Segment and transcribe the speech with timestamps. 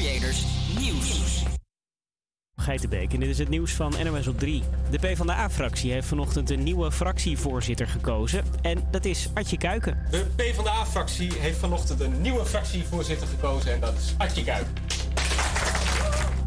[0.00, 0.44] Creators
[0.78, 1.42] Nieuws.
[2.56, 4.62] Geitenbeek en dit is het nieuws van NOS op 3.
[4.90, 8.44] De PvdA-fractie heeft vanochtend een nieuwe fractievoorzitter gekozen.
[8.62, 10.06] En dat is Adje Kuiken.
[10.10, 14.72] De PvdA-fractie heeft vanochtend een nieuwe fractievoorzitter gekozen en dat is Adje Kuiken.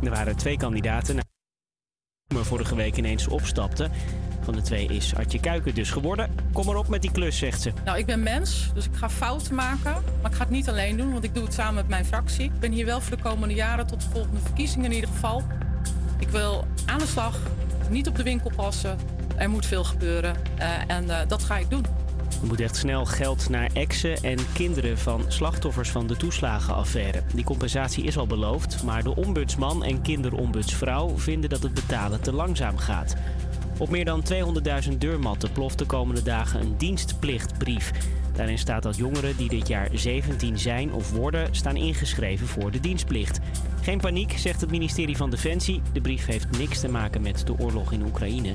[0.04, 1.20] Er waren twee kandidaten
[2.34, 3.90] maar vorige week ineens opstapte.
[4.44, 6.36] Van de twee is Adje Kuiken dus geworden.
[6.54, 7.72] Kom maar op met die klus, zegt ze.
[7.86, 10.04] Nou, ik ben mens, dus ik ga fouten maken.
[10.22, 12.46] Maar ik ga het niet alleen doen, want ik doe het samen met mijn fractie.
[12.46, 15.44] Ik ben hier wel voor de komende jaren, tot de volgende verkiezingen in ieder geval.
[16.20, 17.40] Ik wil aan de slag,
[17.90, 18.98] niet op de winkel passen.
[19.36, 21.86] Er moet veel gebeuren uh, en uh, dat ga ik doen.
[22.42, 27.22] Er moet echt snel geld naar exen en kinderen van slachtoffers van de toeslagenaffaire.
[27.34, 32.34] Die compensatie is al beloofd, maar de ombudsman en kinderombudsvrouw vinden dat het betalen te
[32.34, 33.16] langzaam gaat.
[33.78, 34.24] Op meer dan
[34.90, 37.92] 200.000 deurmatten ploft de komende dagen een dienstplichtbrief.
[38.34, 42.80] Daarin staat dat jongeren die dit jaar 17 zijn of worden, staan ingeschreven voor de
[42.80, 43.40] dienstplicht.
[43.82, 45.82] Geen paniek, zegt het ministerie van Defensie.
[45.94, 48.54] De brief heeft niks te maken met de oorlog in Oekraïne.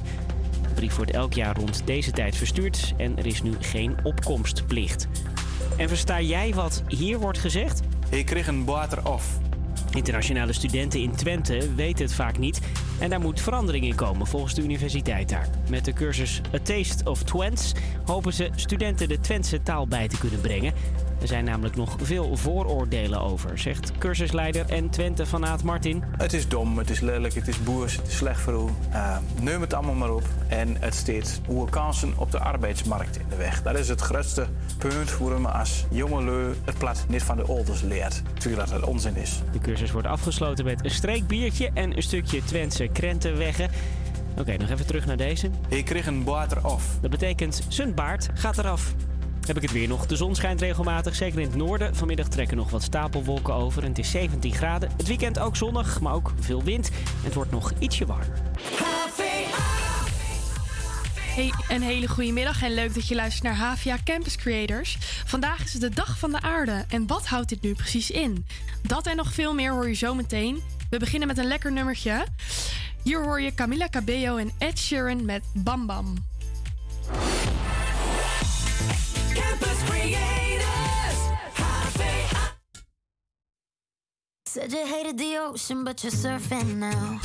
[0.62, 5.08] De brief wordt elk jaar rond deze tijd verstuurd en er is nu geen opkomstplicht.
[5.76, 7.80] En versta jij wat hier wordt gezegd?
[8.08, 9.47] Ik kreeg een water af.
[9.92, 12.60] Internationale studenten in Twente weten het vaak niet
[13.00, 15.48] en daar moet verandering in komen volgens de universiteit daar.
[15.70, 17.72] Met de cursus A Taste of Twents
[18.04, 20.72] hopen ze studenten de Twentse taal bij te kunnen brengen.
[21.20, 26.02] Er zijn namelijk nog veel vooroordelen over, zegt cursusleider en Twente-fanaat Martin.
[26.16, 28.72] Het is dom, het is lelijk, het is boers, het is slecht voor u.
[28.92, 30.22] Uh, neem het allemaal maar op.
[30.48, 33.62] En het steeds hoe kansen op de arbeidsmarkt in de weg.
[33.62, 34.46] Dat is het grootste
[34.78, 38.22] punt waarom als jongelui het plat niet van de ouders leert.
[38.38, 39.42] Terwijl dat het onzin is.
[39.52, 43.70] De cursus wordt afgesloten met een streekbiertje en een stukje Twentse krentenweggen.
[44.38, 45.50] Oké, nog even terug naar deze.
[45.68, 46.84] Ik kreeg een water af.
[47.00, 48.94] Dat betekent zijn baard gaat eraf.
[49.48, 50.06] Heb ik het weer nog.
[50.06, 51.94] De zon schijnt regelmatig, zeker in het noorden.
[51.94, 54.90] Vanmiddag trekken nog wat stapelwolken over en het is 17 graden.
[54.96, 56.88] Het weekend ook zonnig, maar ook veel wind.
[56.88, 58.40] En het wordt nog ietsje warmer.
[61.14, 64.98] Hey, een hele goede middag en leuk dat je luistert naar Havia Campus Creators.
[65.24, 66.84] Vandaag is het de Dag van de Aarde.
[66.88, 68.46] En wat houdt dit nu precies in?
[68.82, 70.62] Dat en nog veel meer hoor je zo meteen.
[70.90, 72.26] We beginnen met een lekker nummertje.
[73.02, 76.14] Hier hoor je Camila Cabello en Ed Sheeran met Bam Bam.
[84.48, 87.20] Said you hated the ocean, but you're surfing now.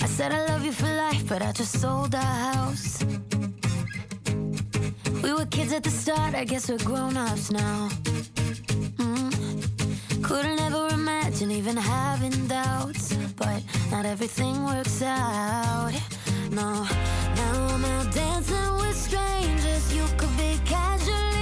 [0.00, 3.04] I said I love you for life, but I just sold our house.
[5.22, 7.90] We were kids at the start, I guess we're grown ups now.
[8.96, 10.22] Mm.
[10.22, 15.92] Couldn't ever imagine even having doubts, but not everything works out.
[16.50, 16.88] No,
[17.36, 19.94] now I'm out dancing with strangers.
[19.94, 21.33] You could be casually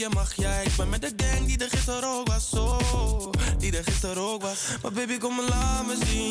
[0.00, 0.34] je mag.
[0.34, 2.50] Ja, ik ben met de gang die er gisteren ook was.
[2.52, 4.58] Oh, die er gisteren ook was.
[4.82, 6.29] Maar baby, kom maar laat me zien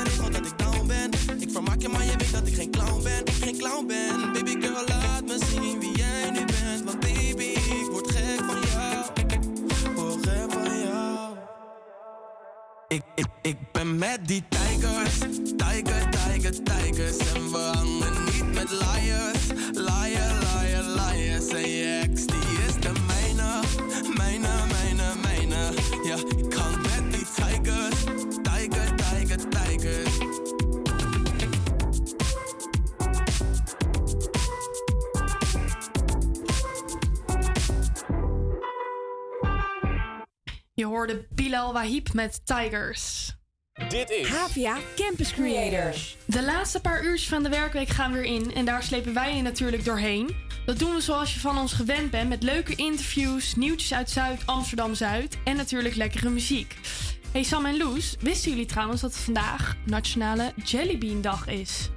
[0.00, 1.10] ik regel, dat ik down ben.
[1.38, 3.22] Ik vermaak je, maar je weet dat ik geen clown ben.
[3.40, 4.32] Geen clown ben.
[4.32, 6.84] Baby girl, laat me zien wie jij nu bent.
[6.84, 9.04] Want baby, ik word gek van jou.
[9.94, 11.36] Word gek van jou.
[12.88, 15.18] Ik, ik, ik ben met die tijgers,
[15.56, 17.18] tijger, tijger, tijgers.
[17.18, 17.99] En we hangen
[40.80, 43.32] Je hoorde Bilal Wahib met Tigers.
[43.88, 46.16] Dit is Havia Campus Creators.
[46.24, 49.42] De laatste paar uurtjes van de werkweek gaan weer in en daar slepen wij je
[49.42, 50.36] natuurlijk doorheen.
[50.66, 54.46] Dat doen we zoals je van ons gewend bent met leuke interviews, nieuwtjes uit Zuid,
[54.46, 56.74] Amsterdam-Zuid en natuurlijk lekkere muziek.
[57.32, 61.90] Hey Sam en Loes, wisten jullie trouwens dat het vandaag Nationale Jellybean Dag is?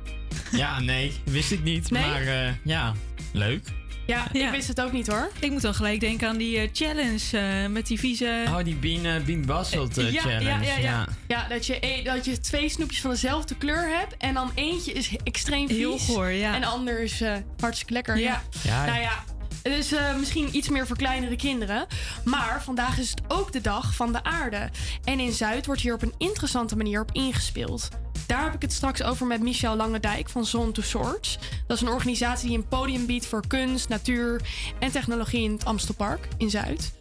[0.52, 1.92] Ja, nee, wist ik niet.
[1.92, 2.06] Nee?
[2.06, 2.94] Maar eh, ja,
[3.34, 3.82] leuk.
[4.06, 4.46] Ja, Ja.
[4.46, 5.32] ik wist het ook niet hoor.
[5.40, 8.44] Ik moet dan gelijk denken aan die eh, challenge eh, met die vieze...
[8.48, 10.44] Oh, die Bean, Bean Basselt ja, challenge.
[10.44, 11.08] ja, ja, ja.
[11.28, 14.92] Ja, dat je, e- dat je twee snoepjes van dezelfde kleur hebt en dan eentje
[14.92, 15.78] is extreem vies.
[15.78, 16.54] Heel goor, ja.
[16.56, 18.18] En de ander is eh, hartstikke lekker.
[18.20, 18.42] Ja.
[18.64, 18.86] Ja.
[18.86, 19.24] Nou ja,
[19.64, 21.86] het is eh, misschien iets meer voor kleinere kinderen.
[22.24, 24.70] Maar vandaag is het ook de dag van de aarde.
[25.04, 27.88] En in Zuid wordt hier op een interessante manier op ingespeeld.
[28.28, 31.38] Daar heb ik het straks over met Michel Langendijk van Zone to Swords.
[31.68, 34.42] Dat is een organisatie die een podium biedt voor kunst, natuur
[34.80, 36.94] en technologie in het Amstelpark in Zuid.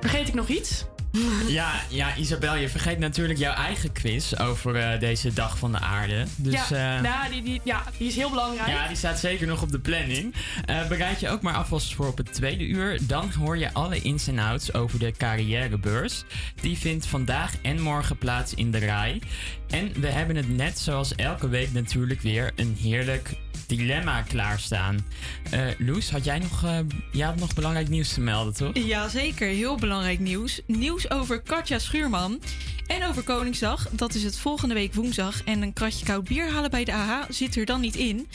[0.00, 0.84] Vergeet ik nog iets?
[1.48, 5.78] Ja, ja, Isabel, je vergeet natuurlijk jouw eigen quiz over eh, deze dag van de
[5.78, 6.24] aarde.
[6.36, 8.68] Dus ja, eh, nou, die, die, ja, die is heel belangrijk.
[8.68, 10.34] ja, die staat zeker nog op de planning.
[10.64, 12.98] Eh, bereid je ook maar alvast voor op het tweede uur.
[13.06, 16.24] Dan hoor je alle ins en outs over de carrièrebeurs.
[16.60, 19.20] Die vindt vandaag en morgen plaats in de RAI.
[19.68, 23.30] En we hebben het net zoals elke week natuurlijk weer een heerlijk
[23.66, 25.06] dilemma klaarstaan.
[25.50, 26.64] Eh Loes, had jij nog,
[27.12, 28.70] jij had nog belangrijk nieuws te melden, toch?
[28.76, 30.60] Jazeker, heel belangrijk nieuws.
[30.66, 32.40] Nieuws over Katja Schuurman.
[32.86, 35.44] En over Koningsdag, dat is het volgende week woensdag.
[35.44, 38.28] En een kratje koud bier halen bij de AH zit er dan niet in.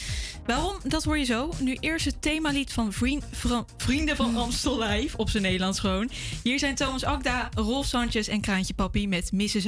[0.46, 0.76] Waarom?
[0.84, 1.52] Dat hoor je zo.
[1.60, 6.10] Nu eerst het themalied van Vra- Vrienden van Amstel Live, op zijn Nederlands gewoon.
[6.42, 9.64] Hier zijn Thomas Akda, Rolf Sanchez en Kraantje Papi met Mrs.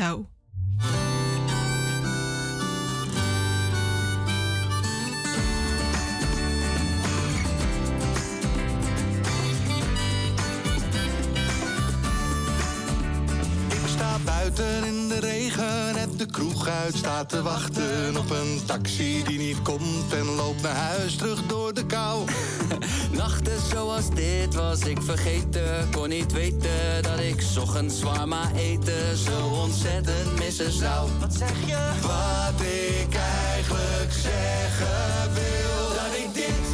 [14.84, 19.62] in de regen, net de kroeg uit staat te wachten op een taxi die niet
[19.62, 22.24] komt en loopt naar huis terug door de kou.
[23.12, 25.88] Nachten zoals dit was ik vergeten.
[25.90, 31.08] Kon niet weten dat ik 's ochtends zwaar maar eten zo ontzettend missen zou.
[31.20, 31.90] Wat zeg je?
[32.02, 33.14] Wat ik
[33.54, 35.88] eigenlijk zeggen wil.
[35.88, 36.66] Dat ik dit,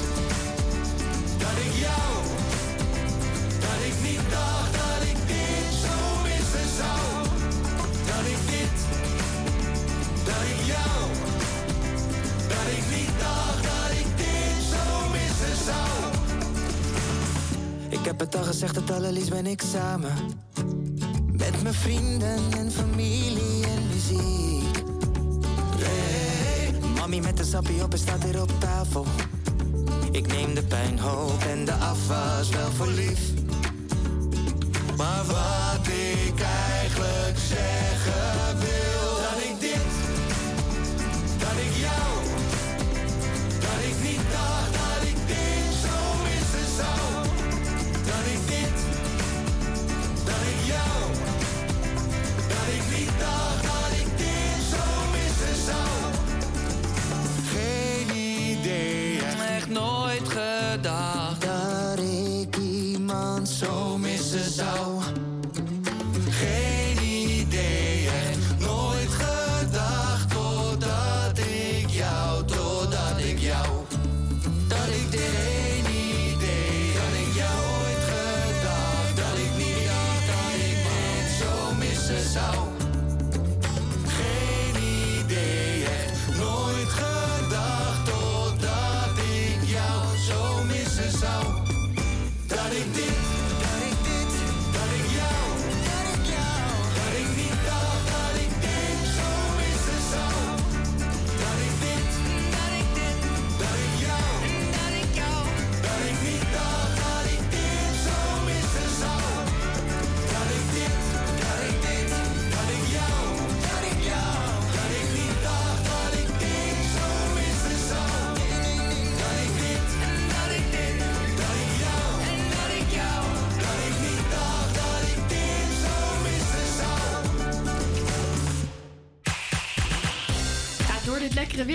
[1.39, 2.25] dat ik jou,
[3.61, 4.76] dat ik niet dacht
[12.49, 16.13] dat ik niet dacht dat ik dit zo missen zou.
[17.89, 20.13] Ik heb het al gezegd, het allerliefst ben ik samen.
[21.33, 24.85] Met mijn vrienden en familie en muziek.
[26.99, 29.07] Mami met een sappie op en staat hier op tafel.
[30.11, 33.21] Ik neem de pijnhoop en de afwas wel voor lief.
[34.97, 38.76] Maar wat ik eigenlijk zeggen wil,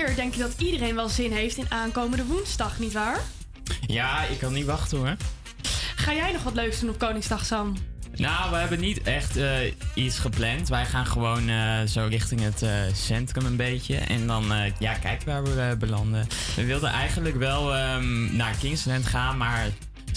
[0.05, 3.20] weer denk je dat iedereen wel zin heeft in aankomende woensdag, nietwaar?
[3.88, 5.15] Ja, ik kan niet wachten hoor.
[5.96, 7.75] Ga jij nog wat leuks doen op Koningsdag, Sam?
[8.15, 9.50] Nou, we hebben niet echt eh,
[9.93, 10.70] iets gepland.
[10.70, 13.96] Wij gaan gewoon eh, zo richting het eh, centrum een beetje.
[13.96, 14.46] En dan
[14.79, 16.27] ja, kijken waar we belanden.
[16.55, 19.67] We wilden eigenlijk wel ehm, naar Kingsland gaan, maar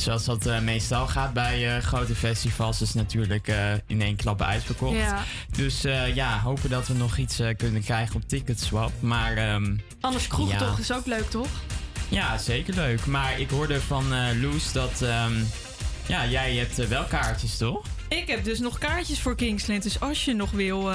[0.04, 4.42] zoals dat eh, meestal gaat bij eh, grote festivals, is natuurlijk eh, in één klap
[4.42, 4.96] uitverkocht.
[4.96, 5.23] Ja.
[5.56, 8.92] Dus eh, ja, hopen dat we nog iets kunnen krijgen op Ticketswap.
[9.00, 10.78] Maar ehm, Anders kroegtocht Ja.
[10.82, 11.49] is ook leuk, toch?
[12.08, 13.06] ja, zeker leuk.
[13.06, 15.32] Maar ik hoorde van eh Loes dat ehm,
[16.06, 17.82] ja, jij hebt wel kaartjes, toch?
[18.08, 19.82] Ik heb dus nog kaartjes voor Kingsland.
[19.82, 20.90] Dus als je nog wil.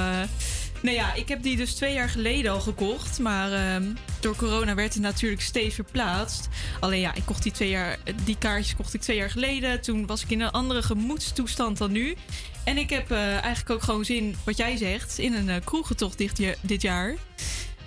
[0.82, 3.20] Nou ja, ik heb die dus twee jaar geleden al gekocht.
[3.20, 6.48] Maar ehm, door corona werd het natuurlijk steeds verplaatst.
[6.80, 7.98] Alleen ja, ik kocht die twee jaar.
[8.24, 9.82] Die kaartjes kocht ik twee jaar geleden.
[9.82, 12.16] Toen was ik in een andere gemoedstoestand dan nu.
[12.64, 16.18] En ik heb eh, eigenlijk ook gewoon zin, wat jij zegt, in een uh, kroegentocht
[16.18, 17.16] dit, dit jaar.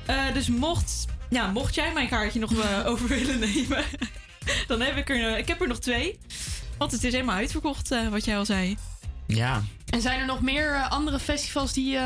[0.07, 2.53] Eh, dus mocht, ja, mocht jij mijn kaartje nog
[2.85, 3.85] over willen nemen,
[4.69, 6.19] dan heb ik er, ik heb er nog twee.
[6.79, 8.77] Want het is helemaal uitverkocht, eh, wat jij al zei.
[9.27, 9.63] Ja.
[9.89, 11.99] En zijn er nog meer andere festivals die...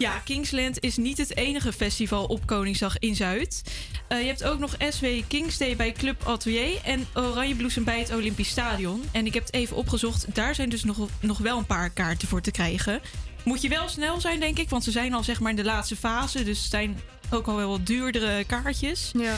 [0.00, 3.62] Ja, Kingsland is niet het enige festival op Koningsdag in Zuid.
[4.08, 7.98] Eh, je hebt ook nog SW Kings Day bij Club Atelier en Oranje Bloesem bij
[7.98, 9.04] het Olympisch Stadion.
[9.12, 10.34] En ik heb het even opgezocht.
[10.34, 13.00] Daar zijn dus nog, nog wel een paar kaarten voor te krijgen.
[13.44, 15.64] Moet je wel snel zijn, denk ik, want ze zijn al zeg maar in de
[15.64, 16.44] laatste fase.
[16.44, 19.10] Dus het zijn ook al wel wat duurdere kaartjes.
[19.12, 19.36] Ja.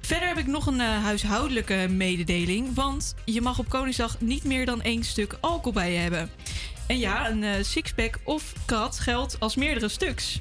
[0.00, 2.74] Verder heb ik nog een eh, huishoudelijke mededeling.
[2.74, 6.30] Want je mag op Koningsdag niet meer dan één stuk alcohol bij je hebben.
[6.86, 10.40] En ja, een eh, sixpack of krat geldt als meerdere stuks.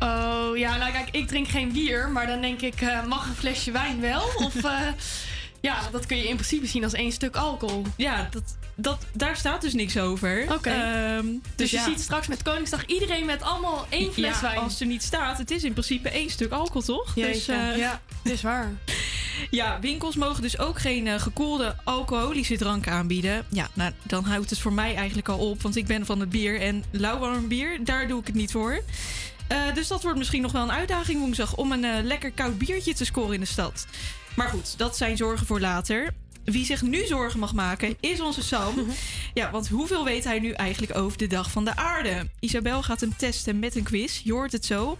[0.00, 3.34] Oh ja, nou kijk, ik drink geen bier, maar dan denk ik, eh, mag een
[3.34, 4.22] flesje wijn wel?
[4.36, 4.80] Of eh,
[5.60, 7.82] ja, dat kun je in principe zien als één stuk alcohol.
[7.96, 10.46] Ja, dat, dat, daar staat dus niks over.
[10.52, 10.70] Oké.
[10.70, 11.84] Ehm, dus je ja.
[11.84, 14.58] ziet straks met Koningsdag iedereen met allemaal één fles ja, wijn.
[14.58, 17.14] als er niet staat, het is in principe één stuk alcohol, toch?
[17.14, 18.72] Jeetje, Dus, eh, ja, dat is waar.
[19.50, 23.44] Ja, winkels mogen dus ook geen eh, gekoelde alcoholische drank aanbieden.
[23.48, 26.30] Ja, nou, dan houdt het voor mij eigenlijk al op, want ik ben van het
[26.30, 26.60] bier.
[26.60, 28.82] En lauwwarm bier, daar doe ik het niet voor.
[29.48, 32.58] Eh, dus dat wordt misschien nog wel een uitdaging woensdag om een eh, lekker koud
[32.58, 33.86] biertje te scoren in de stad.
[34.36, 36.14] Maar goed, dat zijn zorgen voor later.
[36.44, 38.74] Wie zich nu zorgen mag maken is onze Sam.
[39.34, 42.28] Ja, want hoeveel weet hij nu eigenlijk over de dag van de aarde?
[42.40, 44.20] Isabel gaat hem testen met een quiz.
[44.24, 44.96] Je hoort het zo.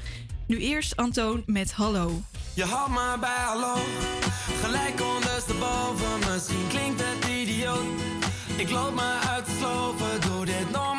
[0.47, 2.23] Nu eerst Antoon met Hallo.
[2.55, 3.75] Je houdt me bij hallo,
[4.63, 6.33] gelijk ondersteboven.
[6.33, 7.87] Misschien klinkt het idioot.
[8.57, 10.98] Ik loop me uit te slopen, doe dit normaliter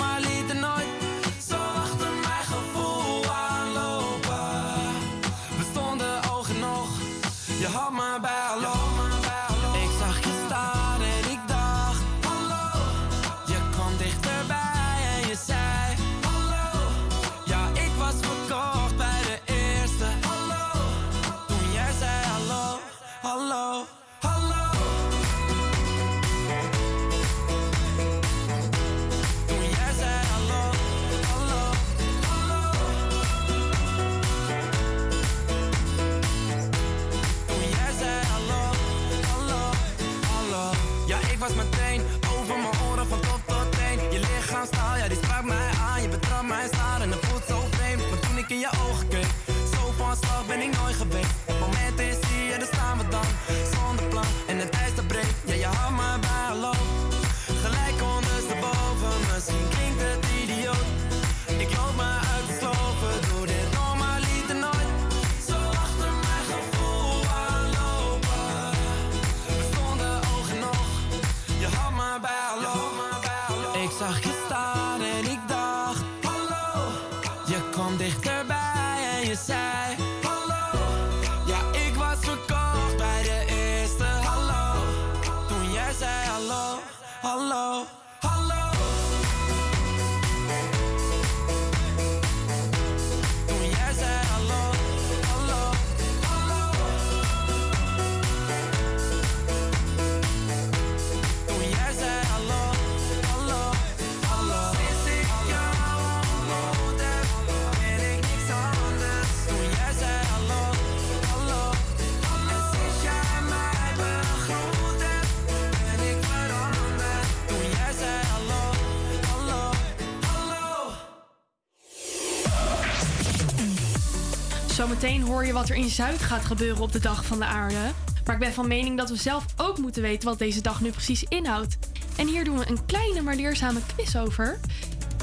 [124.89, 127.91] Zometeen hoor je wat er in Zuid gaat gebeuren op de Dag van de Aarde.
[128.25, 130.91] Maar ik ben van mening dat we zelf ook moeten weten wat deze dag nu
[130.91, 131.77] precies inhoudt.
[132.17, 134.59] En hier doen we een kleine maar leerzame quiz over.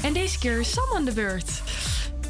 [0.01, 1.61] En deze keer is Sam aan de beurt.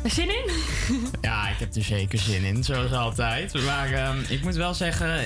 [0.03, 0.51] Er Zin in?
[1.21, 3.53] Ja, ik heb er zeker zin in, zoals altijd.
[3.65, 5.19] Maar ehm, ik moet wel zeggen,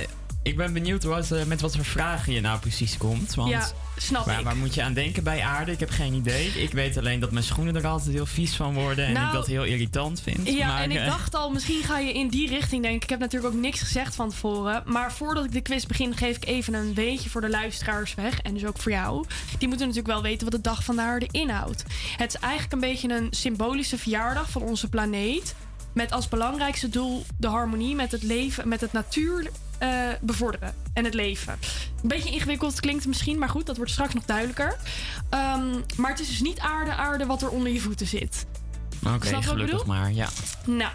[0.44, 3.36] ik ben benieuwd wat, eh, met wat voor vragen je nou precies komt.
[3.36, 3.68] Want Ja,
[4.02, 4.46] snap waar, ik.
[4.46, 5.72] waar moet je aan denken bij aarde?
[5.72, 6.48] Ik heb geen idee.
[6.48, 9.34] Ik weet alleen dat mijn schoenen er altijd heel vies van worden en Nou, ik
[9.34, 10.48] dat heel irritant vind.
[10.48, 13.02] Ja, maar, en ik eh, dacht al, misschien ga je in die richting denken.
[13.02, 14.84] Ik heb natuurlijk ook niks gezegd van tevoren.
[14.86, 18.42] Maar voordat ik de quiz begin, geef ik even een weetje voor de luisteraars weg.
[18.42, 19.26] En dus ook voor jou.
[19.58, 21.84] Die moeten natuurlijk wel weten wat de Dag van de Aarde inhoudt.
[22.18, 25.56] Het is eigenlijk een beetje een symbolische verjaardag van onze planeet.
[25.94, 30.74] Met als belangrijkste doel de harmonie met het leven, met het natuur eh, bevorderen.
[30.94, 31.54] En het leven.
[32.02, 34.78] Een beetje ingewikkeld klinkt het misschien, maar goed, dat wordt straks nog duidelijker.
[35.30, 38.46] Ehm, maar het is dus niet aarde, aarde wat er onder je voeten zit.
[39.08, 40.30] Oké, gelukkig maar, ja.
[40.66, 40.92] Nou,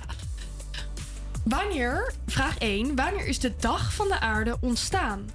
[1.44, 5.30] wanneer, vraag 1, wanneer is de dag van de aarde ontstaan?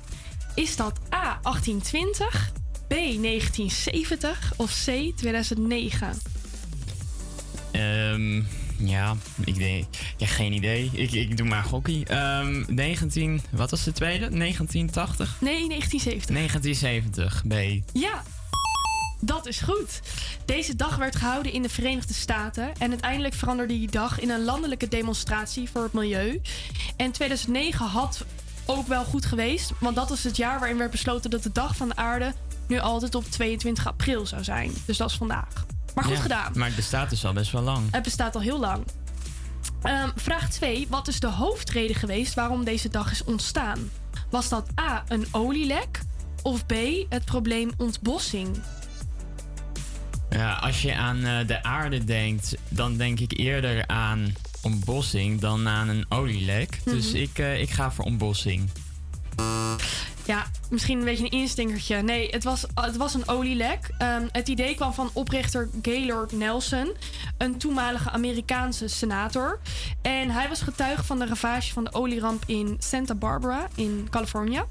[0.55, 2.51] Is dat A 1820,
[2.87, 6.17] B 1970 of C 2009?
[7.71, 8.41] Ehm,
[8.87, 9.15] ja,
[9.45, 9.85] ik denk,
[10.17, 10.89] ja, geen idee.
[10.93, 11.65] Ik, ik doe maar.
[12.03, 14.29] Ehm 19, wat was de tweede?
[14.29, 15.37] 1980?
[15.41, 16.35] Nee, 1970.
[16.35, 17.53] 1970, B.
[17.93, 18.23] Ja,
[19.19, 20.01] dat is goed.
[20.45, 22.71] Deze dag werd gehouden in de Verenigde Staten.
[22.77, 26.41] En uiteindelijk veranderde die dag in een landelijke demonstratie voor het milieu.
[26.95, 28.25] En 2009 had
[28.65, 29.71] ook wel goed geweest.
[29.79, 32.33] Want dat is het jaar waarin werd besloten dat de dag van de aarde
[32.67, 34.71] nu altijd op 22 april zou zijn.
[34.85, 35.65] Dus dat is vandaag.
[35.95, 36.51] Maar goed Ja, gedaan.
[36.55, 37.87] Maar het bestaat dus al best wel lang.
[37.91, 38.83] Het bestaat al heel lang.
[39.81, 40.87] Ehm, vraag 2.
[40.89, 43.89] Wat is de hoofdreden geweest waarom deze dag is ontstaan?
[44.29, 45.03] Was dat A.
[45.07, 45.99] een olielek?
[46.43, 46.73] Of B.
[47.09, 48.61] het probleem ontbossing?
[50.29, 55.67] Ja, als je aan eh, de aarde denkt, dan denk ik eerder aan ontbossing dan
[55.67, 56.79] aan een olielek.
[56.85, 57.15] Dus Mhm.
[57.21, 58.69] ik, eh, ik ga voor ontbossing.
[60.31, 62.01] Ja, misschien een beetje een instinkertje.
[62.01, 63.89] Nee, het was, het was een olielek.
[63.97, 66.93] Ehm, het idee kwam van oprichter Gaylord Nelson,
[67.37, 69.59] een toenmalige Amerikaanse senator.
[70.01, 74.63] En hij was getuige van de ravage van de olieramp in Santa Barbara in Californië.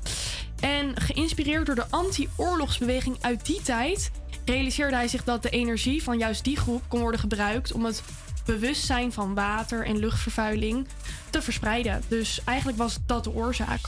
[0.61, 4.11] En geïnspireerd door de anti-oorlogsbeweging uit die tijd,
[4.45, 8.03] realiseerde hij zich dat de energie van juist die groep kon worden gebruikt om het
[8.45, 10.89] bewustzijn van water- en luchtvervuiling
[11.31, 12.03] te verspreiden.
[12.09, 13.81] Dus eigenlijk was dat de oorzaak.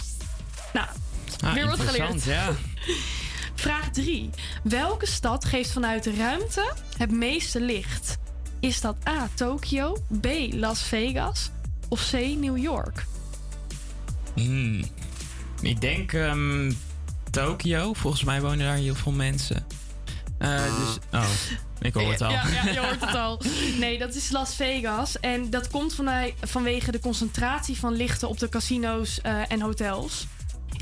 [0.72, 0.86] Nou,
[1.44, 2.24] Ah, weer wat geleerd.
[2.24, 2.48] ja.
[3.54, 4.30] Vraag 3.
[4.62, 8.18] Welke stad geeft vanuit de ruimte het meeste licht?
[8.60, 9.28] Is dat A.
[9.34, 10.26] Tokio, B.
[10.50, 11.50] Las Vegas
[11.88, 12.12] of C.
[12.12, 13.04] New York?
[14.34, 14.84] Hmm.
[15.60, 16.72] Ik denk ehm,
[17.30, 17.92] Tokio.
[17.92, 19.66] Volgens mij wonen daar heel veel mensen.
[20.38, 21.28] Eh, dus, oh,
[21.80, 22.30] ik hoor het al.
[22.30, 23.40] Ja, ja, je hoort het al.
[23.78, 25.20] Nee, dat is Las Vegas.
[25.20, 30.26] En dat komt vanwege, vanwege de concentratie van lichten op de casino's eh, en hotels.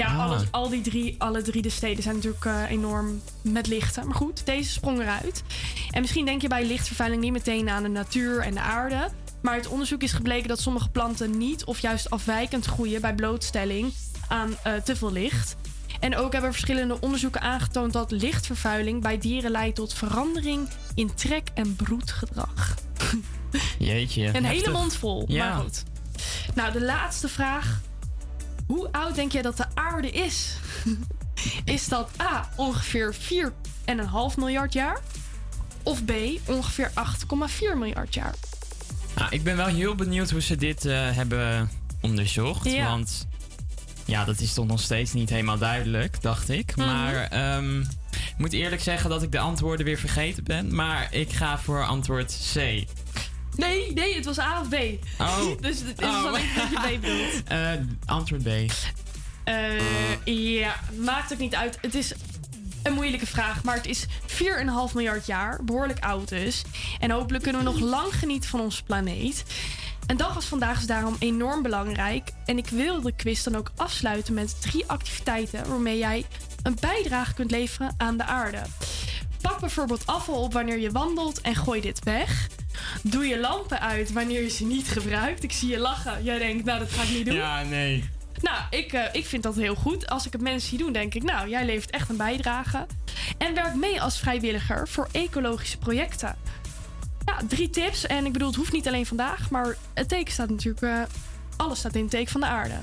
[0.01, 0.19] Ja, Ah.
[0.19, 4.07] alles, al die drie, alle drie de steden zijn natuurlijk eh, enorm met lichten.
[4.07, 5.43] Maar goed, deze sprong eruit.
[5.91, 9.09] En misschien denk je bij lichtvervuiling niet meteen aan de natuur en de aarde.
[9.43, 13.93] Maar uit onderzoek is gebleken dat sommige planten niet of juist afwijkend groeien bij blootstelling
[14.29, 15.57] aan eh, te veel licht.
[16.01, 21.49] En ook hebben verschillende onderzoeken aangetoond dat lichtvervuiling bij dieren leidt tot verandering in trek-
[21.55, 22.75] en broedgedrag.
[23.79, 24.31] Jeetje.
[24.37, 25.25] Een hele mond vol.
[25.29, 25.49] Ja.
[25.49, 25.83] Maar goed.
[26.55, 27.81] Nou, de laatste vraag.
[28.70, 30.56] Hoe oud denk jij dat de aarde is?
[31.64, 33.20] Is dat A, ongeveer 4,5
[34.37, 35.00] miljard jaar?
[35.83, 36.12] Of B,
[36.46, 38.35] ongeveer 8,4 miljard jaar?
[39.16, 42.64] Nou, ik ben wel heel benieuwd hoe ze dit eh, hebben onderzocht.
[42.64, 42.85] Ja.
[42.85, 43.26] Want
[44.04, 46.76] ja, dat is toch nog steeds niet helemaal duidelijk, dacht ik.
[46.76, 46.87] Mhm.
[46.87, 47.80] Maar ehm,
[48.11, 50.74] ik moet eerlijk zeggen dat ik de antwoorden weer vergeten ben.
[50.74, 52.85] Maar ik ga voor antwoord C.
[53.61, 54.75] Nee, nee, het was A of B.
[55.18, 55.46] Oh.
[55.61, 56.25] dus het is Oh.
[56.25, 57.42] alleen dat je B bedoelt.
[57.49, 57.73] Eh,
[58.07, 58.49] antwoord B.
[59.44, 61.79] Eh, ja, maakt ook niet uit.
[61.81, 62.12] Het is
[62.83, 66.62] een moeilijke vraag, maar het is 4,5 miljard jaar, behoorlijk oud dus.
[66.99, 69.44] En hopelijk kunnen we nog lang genieten van onze planeet.
[70.07, 72.31] Een dag als vandaag is daarom enorm belangrijk.
[72.44, 76.25] En ik wil de quiz dan ook afsluiten met drie activiteiten waarmee jij
[76.62, 78.62] een bijdrage kunt leveren aan de aarde.
[79.40, 82.48] Pak bijvoorbeeld afval op wanneer je wandelt en gooi dit weg.
[83.03, 85.42] Doe je lampen uit wanneer je ze niet gebruikt.
[85.42, 86.24] Ik zie je lachen.
[86.24, 87.35] Jij denkt, nou dat ga ik niet doen.
[87.35, 88.09] Ja, nee.
[88.40, 90.09] Nou, ik, eh, ik vind dat heel goed.
[90.09, 92.87] Als ik het mensen zie doen, denk ik, nou, jij levert echt een bijdrage.
[93.38, 96.37] En werk mee als vrijwilliger voor ecologische projecten.
[97.24, 98.07] Ja, drie tips.
[98.07, 101.03] En ik bedoel, het hoeft niet alleen vandaag, maar het teken staat natuurlijk, eh,
[101.57, 102.79] alles staat in het teken van de aarde.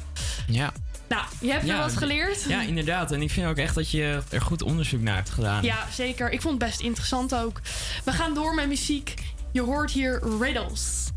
[0.48, 0.74] Ja.
[1.08, 2.44] Nou, je hebt er wat geleerd.
[2.48, 3.12] Ja, inderdaad.
[3.12, 5.64] En ik vind ook echt dat je er goed onderzoek naar hebt gedaan.
[5.64, 6.32] Ja, zeker.
[6.32, 7.62] Ik vond het best interessant ook.
[8.06, 9.14] We gaan door met muziek.
[9.52, 11.10] Je hoort hier Riddles.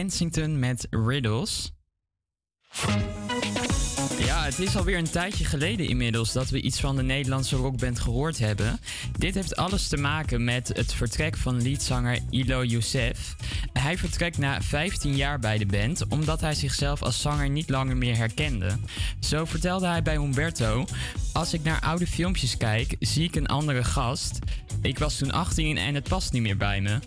[0.00, 1.72] Kensington met Riddles.
[4.18, 8.00] Ja, het is alweer een tijdje geleden inmiddels dat we iets van de Nederlandse rockband
[8.00, 8.80] gehoord hebben.
[9.18, 13.36] Dit heeft alles te maken met het vertrek van leadzanger Ilo Youssef.
[13.72, 17.96] Hij vertrekt na 15 jaar bij de band omdat hij zichzelf als zanger niet langer
[17.96, 18.78] meer herkende.
[19.18, 20.84] Zo vertelde hij bij Humberto:
[21.32, 24.38] Als ik naar oude filmpjes kijk, zie ik een andere gast.
[24.82, 26.98] Ik was toen 18 en het past niet meer bij me.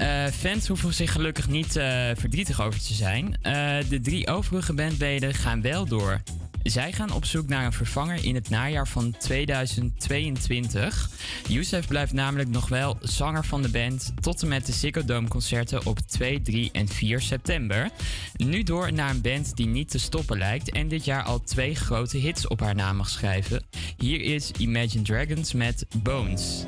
[0.00, 3.26] Uh, fans hoeven zich gelukkig niet uh, verdrietig over te zijn.
[3.26, 6.20] Uh, de drie overige bandleden gaan wel door.
[6.62, 11.10] Zij gaan op zoek naar een vervanger in het najaar van 2022.
[11.48, 15.28] Youssef blijft namelijk nog wel zanger van de band tot en met de Ziggo Dome
[15.28, 17.90] concerten op 2, 3 en 4 september.
[18.36, 21.74] Nu door naar een band die niet te stoppen lijkt en dit jaar al twee
[21.74, 23.64] grote hits op haar naam mag schrijven.
[23.96, 26.64] Hier is Imagine Dragons met Bones.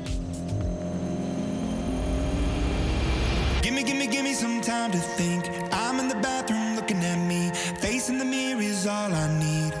[4.43, 5.41] Some time to think.
[5.71, 7.49] I'm in the bathroom looking at me.
[7.79, 9.73] Facing the mirror is all I need.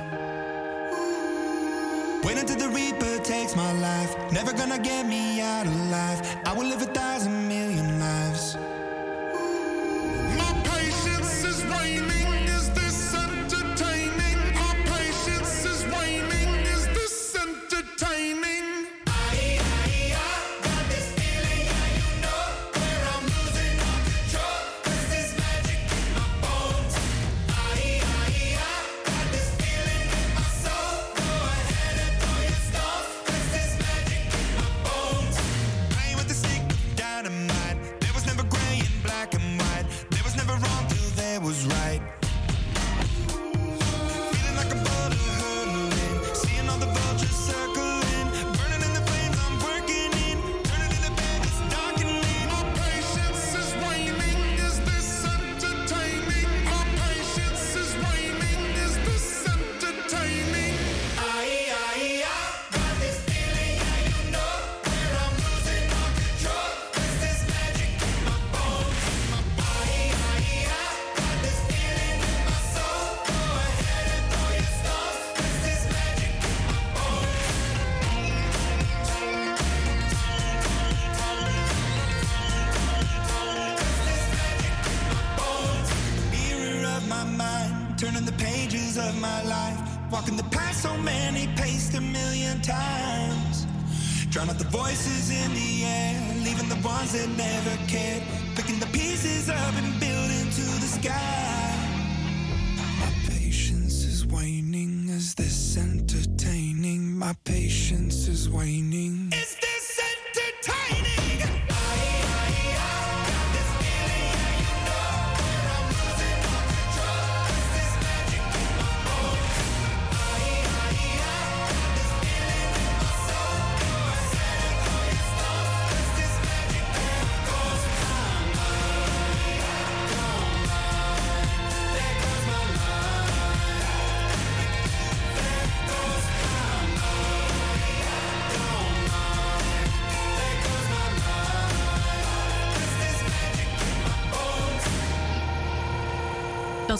[2.23, 4.11] Wait until the Reaper takes my life.
[4.31, 6.19] Never gonna get me out alive.
[6.45, 8.02] I will live a thousand million lives.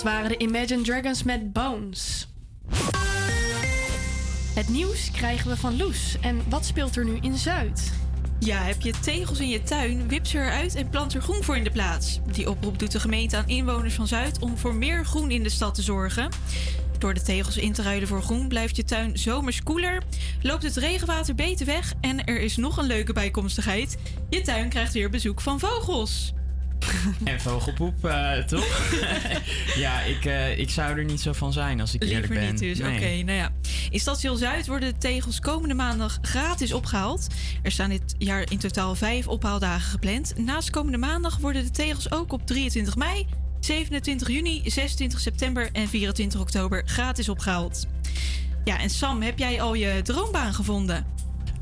[0.04, 2.28] Waren de Imagine Dragons met Bones.
[4.56, 6.18] Het nieuws krijgen we van Loes.
[6.22, 7.94] En wat speelt er nu in Zuid?
[8.40, 11.58] Ja, heb je tegels in je tuin, wip ze eruit en plant er groen voor
[11.58, 12.20] in de plaats.
[12.32, 15.50] Die oproep doet de gemeente aan inwoners van Zuid om voor meer groen in de
[15.50, 16.30] stad te zorgen.
[16.98, 20.04] Door de tegels in te ruilen voor groen blijft je tuin zomers koeler,
[20.42, 23.98] loopt het regenwater beter weg en er is nog een leuke bijkomstigheid.
[24.30, 26.34] Je tuin krijgt weer bezoek van vogels.
[27.24, 28.92] En vogelpoep, eh, toch?
[29.76, 32.52] ja, ik, eh, ik zou er niet zo van zijn als ik eerlijk Liever ben.
[32.52, 32.78] niet dus.
[32.78, 32.96] Nee.
[32.96, 33.52] Oké, nou ja.
[33.90, 37.28] In Stadsdeel Zuid worden de tegels komende maandag gratis opgehaald.
[37.62, 40.34] Er staan dit jaar in totaal vijf ophaaldagen gepland.
[40.38, 43.28] Naast komende maandag worden de tegels ook op 23 mei,
[43.60, 47.88] 27 juni, 26 september en 24 oktober gratis opgehaald.
[48.64, 51.06] Ja, en Sam, heb jij al je droombaan gevonden?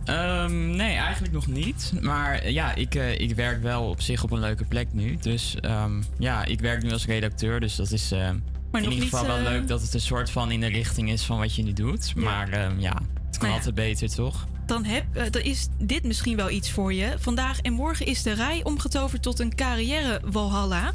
[0.06, 1.94] Ehm, nee, eigenlijk nog niet.
[2.02, 5.18] Maar ja, ik, eh, ik werk wel op zich op een leuke plek nu.
[5.22, 7.60] Dus ehm, ja, ik werk nu als redacteur.
[7.60, 8.42] Dus dat is eh, in
[8.74, 11.24] ieder niet, geval wel eh, leuk dat het een soort van in de richting is
[11.24, 12.16] van wat je nu doet.
[12.16, 12.94] Maar ehm, ja,
[13.26, 13.54] het kan Nou ja.
[13.54, 14.48] altijd beter, toch?
[14.66, 17.14] Dan, heb, dan is dit misschien wel iets voor je.
[17.20, 20.92] Vandaag en morgen is de rij omgetoverd tot een carrière-walhalla.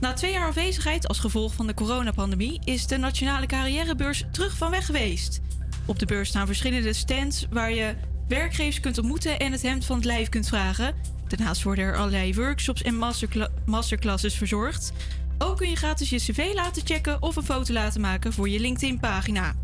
[0.00, 2.60] Na twee jaar afwezigheid als gevolg van de coronapandemie...
[2.64, 5.40] is de Nationale Carrièrebeurs terug van weg geweest.
[5.84, 7.94] Op de beurs staan verschillende stands waar je
[8.28, 9.38] werkgevers kunt ontmoeten...
[9.38, 10.94] en het hemd van het lijf kunt vragen.
[11.28, 14.92] Daarnaast worden er allerlei workshops en mastercla- masterclasses verzorgd.
[15.38, 18.60] Ook kun je gratis je cv laten checken of een foto laten maken voor je
[18.60, 19.54] LinkedIn-pagina.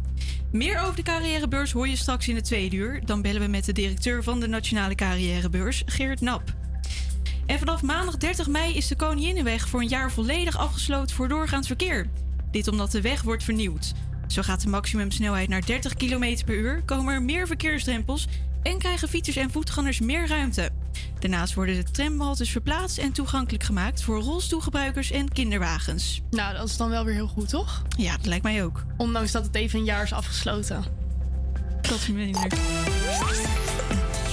[0.52, 3.00] Meer over de carrièrebeurs hoor je straks in het tweede uur.
[3.04, 6.42] Dan bellen we met de directeur van de Nationale Carrièrebeurs, Geert Nap.
[7.46, 11.66] En vanaf maandag 30 mei is de Koninginnenweg voor een jaar volledig afgesloten voor doorgaand
[11.66, 12.06] verkeer.
[12.50, 13.92] Dit omdat de weg wordt vernieuwd.
[14.26, 18.28] Zo gaat de maximumsnelheid naar 30 km per uur, komen er meer verkeersdrempels
[18.64, 20.70] en krijgen fietsers en voetgangers meer ruimte.
[21.18, 26.22] Daarnaast worden de tramhaltes verplaatst en toegankelijk gemaakt voor rolstoelgebruikers en kinderwagens.
[26.30, 27.82] Nou, dat is dan wel weer heel goed, toch?
[27.96, 28.84] Ja, dat lijkt mij ook.
[28.96, 30.84] Ondanks dat het even een jaar is afgesloten.
[31.80, 32.48] Dat is minder.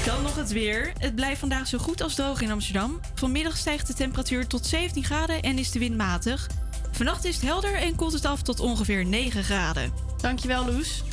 [0.06, 0.94] Dan nog het weer.
[0.98, 3.00] Het blijft vandaag zo goed als droog in Amsterdam.
[3.16, 6.50] Vanmiddag stijgt de temperatuur tot 17 graden en is de wind matig.
[6.92, 9.92] Vannacht is het helder en koelt het af tot ongeveer 9 graden.
[10.18, 11.04] Dankjewel, Loes.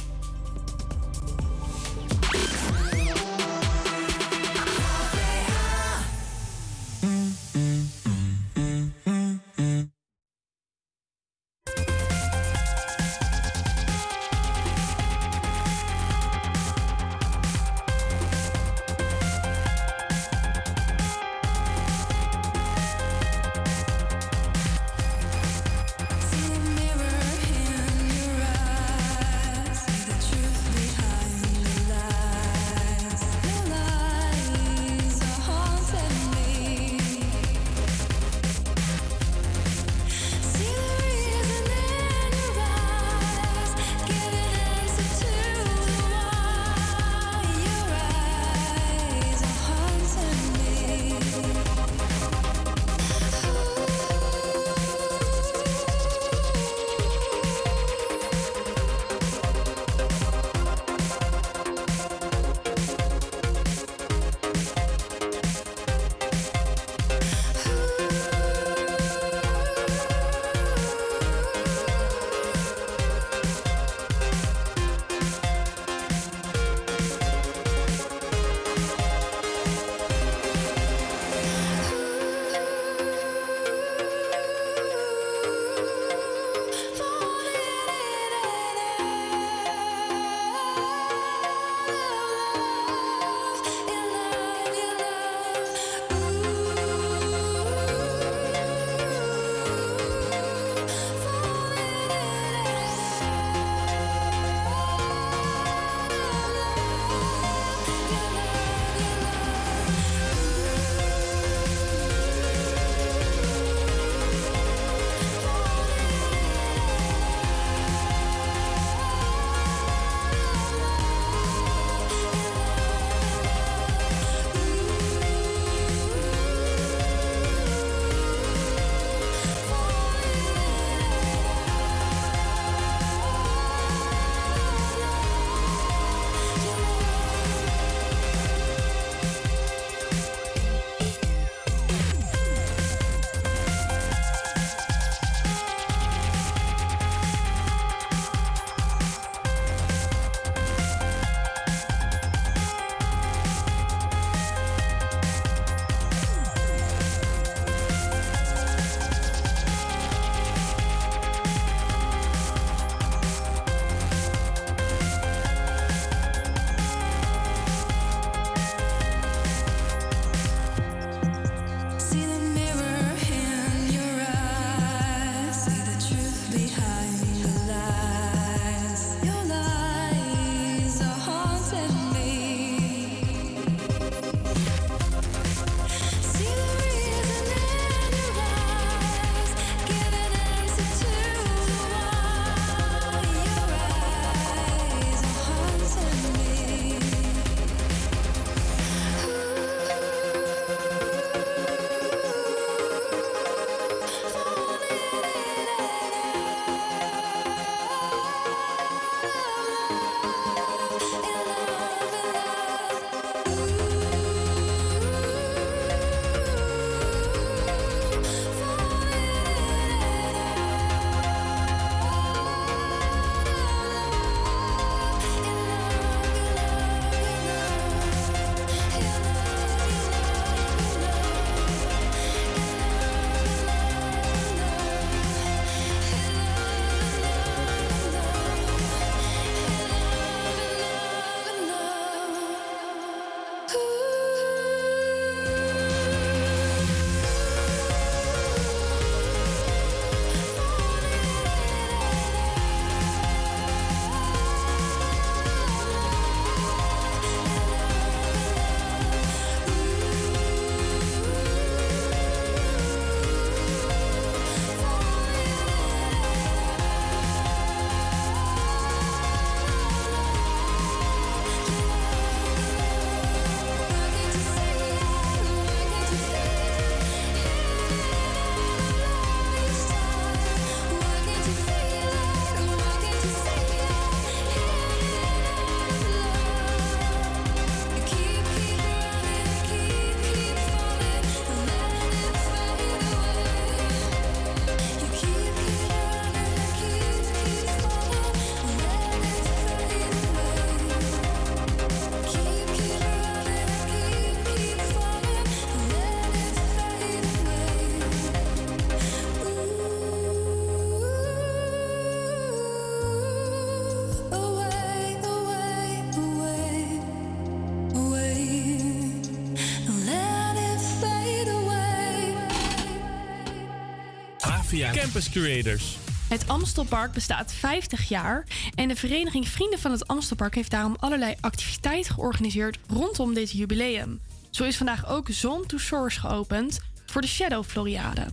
[324.93, 325.97] Campus Creators.
[326.28, 331.34] Het Amstelpark bestaat 50 jaar en de vereniging Vrienden van het Amstelpark heeft daarom allerlei
[331.41, 334.20] activiteiten georganiseerd rondom dit jubileum.
[334.51, 338.26] Zo is vandaag ook Zone to Source geopend voor de Shadow Floriade.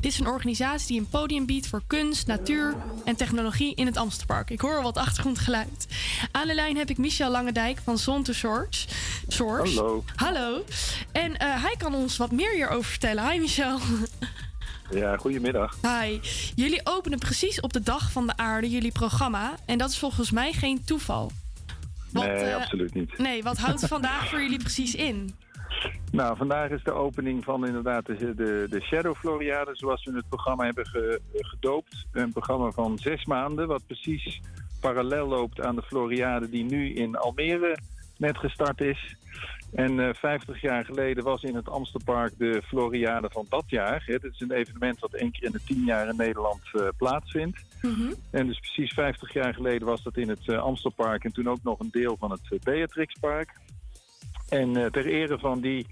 [0.00, 3.96] Dit is een organisatie die een podium biedt voor kunst, natuur en technologie in het
[3.96, 4.50] Amstelpark.
[4.50, 5.86] Ik hoor wat achtergrondgeluid.
[6.30, 8.88] Aan de lijn heb ik Michel Langendijk van Zone to Source.
[9.28, 9.76] Source.
[9.76, 10.04] Hallo.
[10.14, 10.64] Hallo.
[11.12, 13.30] En eh, hij kan ons wat meer hierover vertellen.
[13.30, 13.78] Hi Michel.
[14.92, 15.76] Ja, goedemiddag.
[15.82, 16.18] Hi.
[16.54, 19.54] Jullie openen precies op de dag van de aarde jullie programma.
[19.66, 21.30] En dat is volgens mij geen toeval.
[22.12, 23.18] nee, eh, absoluut niet.
[23.18, 25.34] Nee, wat houdt vandaag voor jullie precies in?
[26.12, 30.28] Nou, vandaag is de opening van inderdaad de, de, de Shadow Floriade, zoals we het
[30.28, 32.06] programma hebben ge- gedoopt.
[32.12, 34.40] Een programma van zes maanden, wat precies
[34.80, 37.78] parallel loopt aan de Floriade die nu in Almere
[38.16, 39.16] net gestart is.
[39.74, 44.02] En eh 50 jaar geleden was in het Amstelpark de Floriade van dat jaar.
[44.06, 44.18] Hè.
[44.18, 47.64] Dit is een evenement wat één keer in de tien jaar in Nederland eh, plaatsvindt.
[48.30, 51.62] En dus precies 50 jaar geleden was dat in het eh, Amstelpark en toen ook
[51.62, 53.52] nog een deel van het eh, Beatrixpark.
[54.48, 55.86] En eh, ter ere van die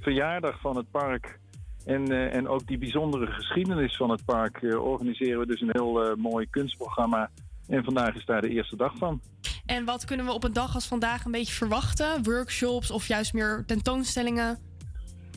[0.00, 1.40] verjaardag van het park
[1.84, 5.72] en, eh, en ook die bijzondere geschiedenis van het park eh, organiseren we dus een
[5.72, 7.30] heel eh, mooi kunstprogramma.
[7.68, 9.20] En vandaag is daar de eerste dag van.
[9.66, 12.22] En wat kunnen we op een dag als vandaag een beetje verwachten?
[12.22, 14.58] Workshops of juist meer tentoonstellingen?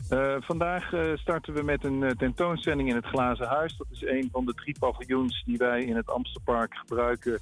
[0.08, 3.76] Eh, vandaag eh, starten we met een eh, tentoonstelling in het Glazen Huis.
[3.76, 7.38] Dat is een van de drie paviljoens die wij in het Amstelpark gebruiken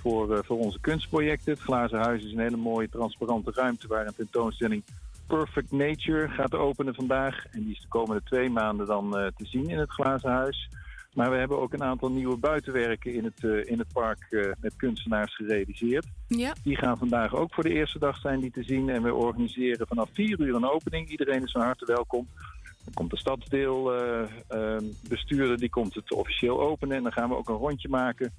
[0.00, 1.52] voor, voor onze kunstprojecten.
[1.52, 4.84] Het Glazen Huis is een hele mooie transparante ruimte waar een tentoonstelling
[5.26, 7.46] Perfect Nature gaat openen vandaag.
[7.50, 10.68] En die is de komende twee maanden dan te zien in het Glazen Huis.
[11.14, 14.50] Maar we hebben ook een aantal nieuwe buitenwerken in het, eh, in het park eh,
[14.60, 16.06] met kunstenaars gerealiseerd.
[16.26, 16.52] Ja.
[16.62, 18.88] Die gaan vandaag ook voor de eerste dag zijn die te zien.
[18.88, 21.08] En we organiseren vanaf 4 uur een opening.
[21.08, 22.28] Iedereen is van harte welkom.
[22.84, 26.96] Dan komt de stadsdeelbestuurder, die komt het officieel openen.
[26.96, 28.32] En dan gaan we ook een rondje maken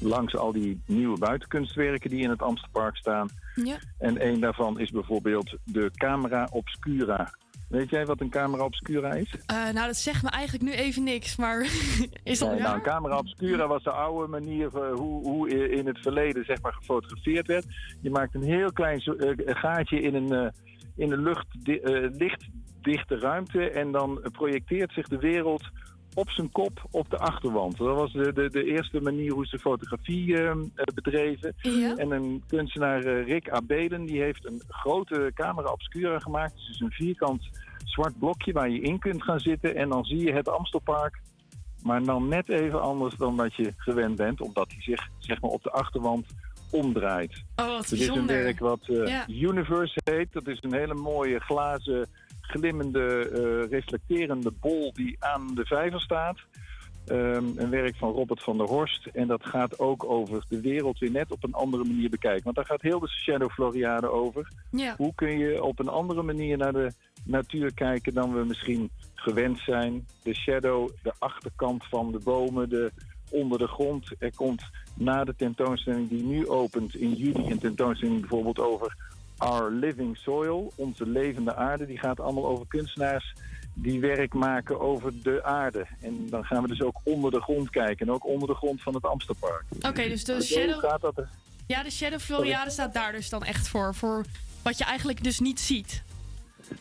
[0.00, 3.28] langs al die nieuwe buitenkunstwerken die in het Amstelpark staan.
[3.54, 3.78] Ja.
[3.98, 7.30] En een daarvan is bijvoorbeeld de Camera Obscura.
[7.74, 9.34] Weet jij wat een camera obscura is?
[9.46, 11.60] Eh, nou, dat zegt me eigenlijk nu even niks, maar
[12.22, 15.98] is dat nou, een camera obscura was de oude manier van hoe, hoe in het
[15.98, 17.66] verleden zeg maar, gefotografeerd werd.
[18.00, 20.50] Je maakt een heel klein eh, gaatje in een, eh,
[20.96, 25.62] in een lucht, eh, lichtdichte ruimte en dan projecteert zich de wereld
[26.14, 27.76] op zijn kop op de achterwand.
[27.76, 30.56] Dat was de, de, de eerste manier hoe ze fotografie eh, eh,
[30.94, 31.54] bedreven.
[31.56, 31.96] Ja.
[31.96, 36.54] En een kunstenaar, eh, Rick Abelen, die heeft een grote camera obscura gemaakt.
[36.66, 37.48] Dus een vierkant
[37.84, 39.74] zwart blokje waar je in kunt gaan zitten.
[39.74, 41.20] En dan zie je het Amstelpark,
[41.82, 44.40] maar dan net even anders dan dat je gewend bent.
[44.40, 46.26] Omdat hij zich zeg maar, op de achterwand
[46.74, 47.44] omdraait.
[47.56, 49.28] Oh, wat Dit is een werk wat eh, Ja.
[49.28, 50.32] Universe heet.
[50.32, 52.08] Dat is een hele mooie glazen,
[52.46, 56.38] glimmende, eh, reflecterende bol die aan de vijver staat.
[57.06, 59.06] Ehm, een werk van Robert van der Horst.
[59.06, 62.44] En dat gaat ook over de wereld weer net op een andere manier bekijken.
[62.44, 64.48] Want daar gaat heel de Shadow Floriade over.
[64.70, 64.94] Ja.
[64.96, 66.92] Hoe kun je op een andere manier naar de
[67.24, 70.06] natuur kijken dan we misschien gewend zijn?
[70.22, 72.92] De shadow, de achterkant van de bomen, de,
[73.30, 74.10] onder de grond.
[74.18, 74.62] Er komt
[74.94, 78.96] na de tentoonstelling die nu opent in juli een tentoonstelling bijvoorbeeld over
[79.36, 81.86] Our Living Soil, onze levende aarde.
[81.86, 83.34] Die gaat allemaal over kunstenaars
[83.74, 85.86] die werk maken over de aarde.
[86.00, 88.06] En dan gaan we dus ook onder de grond kijken.
[88.06, 89.64] En ook onder de grond van het Amstelpark.
[89.80, 90.78] Oké, dus de Shadow...
[90.78, 91.28] gaat dat er.
[91.66, 93.94] Ja, de Shadow Floriade staat daar dus dan echt voor.
[93.94, 94.24] Voor
[94.62, 96.02] wat je eigenlijk dus niet ziet.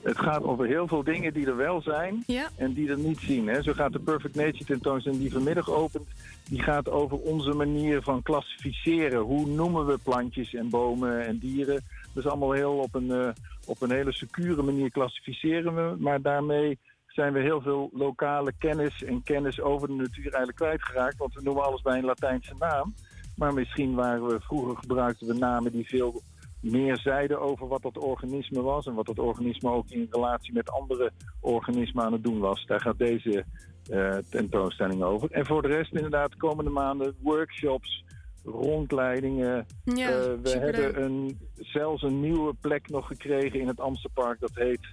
[0.01, 2.49] Het gaat over heel veel dingen die er wel zijn Ja.
[2.55, 3.47] en die er niet zien.
[3.47, 3.61] Hè.
[3.61, 6.07] Zo gaat de Perfect Nature tentoonstelling die vanmiddag opent,
[6.49, 9.19] die gaat over onze manier van klassificeren.
[9.19, 11.83] Hoe noemen we plantjes en bomen en dieren?
[12.15, 13.29] Is allemaal heel op een, eh,
[13.65, 19.03] op een hele secure manier klassificeren we, maar daarmee zijn we heel veel lokale kennis
[19.03, 21.17] en kennis over de natuur eigenlijk kwijtgeraakt.
[21.17, 22.93] Want we noemen alles bij een Latijnse naam.
[23.35, 26.21] Maar misschien waren we vroeger gebruikten we namen die veel
[26.59, 28.85] meer zeiden over wat dat organisme was.
[28.85, 32.65] En wat dat organisme ook in relatie met andere organismen aan het doen was.
[32.65, 33.45] Daar gaat deze
[33.89, 35.31] eh, tentoonstelling over.
[35.31, 38.03] En voor de rest inderdaad de komende maanden workshops,
[38.43, 39.65] rondleidingen.
[39.83, 44.39] Ja, Eh, we hebben een, zelfs een nieuwe plek nog gekregen in het Amstelpark.
[44.39, 44.87] Dat heet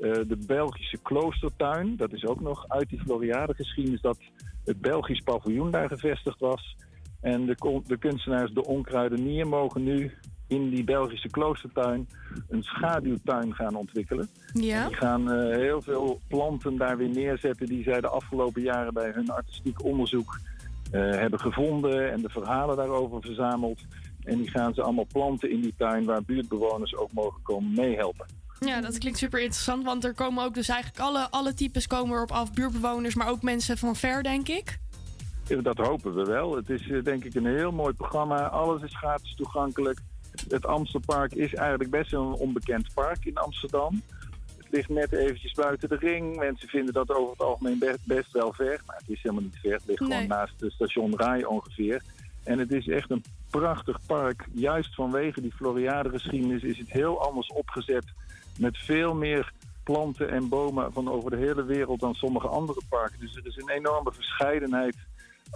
[0.00, 1.96] eh, de Belgische Kloostertuin.
[1.96, 4.18] Dat is ook nog uit die Floriade geschiedenis dat
[4.64, 6.76] het Belgisch paviljoen daar gevestigd was.
[7.20, 10.12] En de, de kunstenaars De Onkruidenier mogen nu
[10.46, 12.08] in die Belgische kloostertuin
[12.48, 14.28] een schaduwtuin gaan ontwikkelen.
[14.52, 14.86] Ja.
[14.86, 19.10] Die gaan eh, heel veel planten daar weer neerzetten die zij de afgelopen jaren bij
[19.10, 20.38] hun artistiek onderzoek
[20.90, 23.80] hebben gevonden en de verhalen daarover verzameld.
[24.24, 28.26] En die gaan ze allemaal planten in die tuin waar buurtbewoners ook mogen komen meehelpen.
[28.60, 29.84] Ja, dat klinkt super interessant.
[29.84, 32.52] Want er komen ook dus eigenlijk alle, alle types komen erop af.
[32.52, 34.78] Buurtbewoners, maar ook mensen van ver, denk ik.
[35.62, 36.56] Dat hopen we wel.
[36.56, 38.48] Het is eh, denk ik een heel mooi programma.
[38.48, 40.00] Alles is gratis toegankelijk.
[40.48, 44.02] Het Amstelpark is eigenlijk best een onbekend park in Amsterdam.
[44.74, 46.36] Ligt net eventjes buiten de ring.
[46.36, 48.82] Mensen vinden dat over het algemeen best, best wel ver.
[48.86, 49.72] Maar het is helemaal niet ver.
[49.72, 50.10] Het ligt Nee.
[50.10, 52.02] gewoon naast het station Rai ongeveer.
[52.44, 54.46] En het is echt een prachtig park.
[54.52, 58.04] Juist vanwege die Floriade-geschiedenis is het heel anders opgezet.
[58.58, 59.52] Met veel meer
[59.84, 63.20] planten en bomen van over de hele wereld dan sommige andere parken.
[63.20, 64.96] Dus er is een enorme verscheidenheid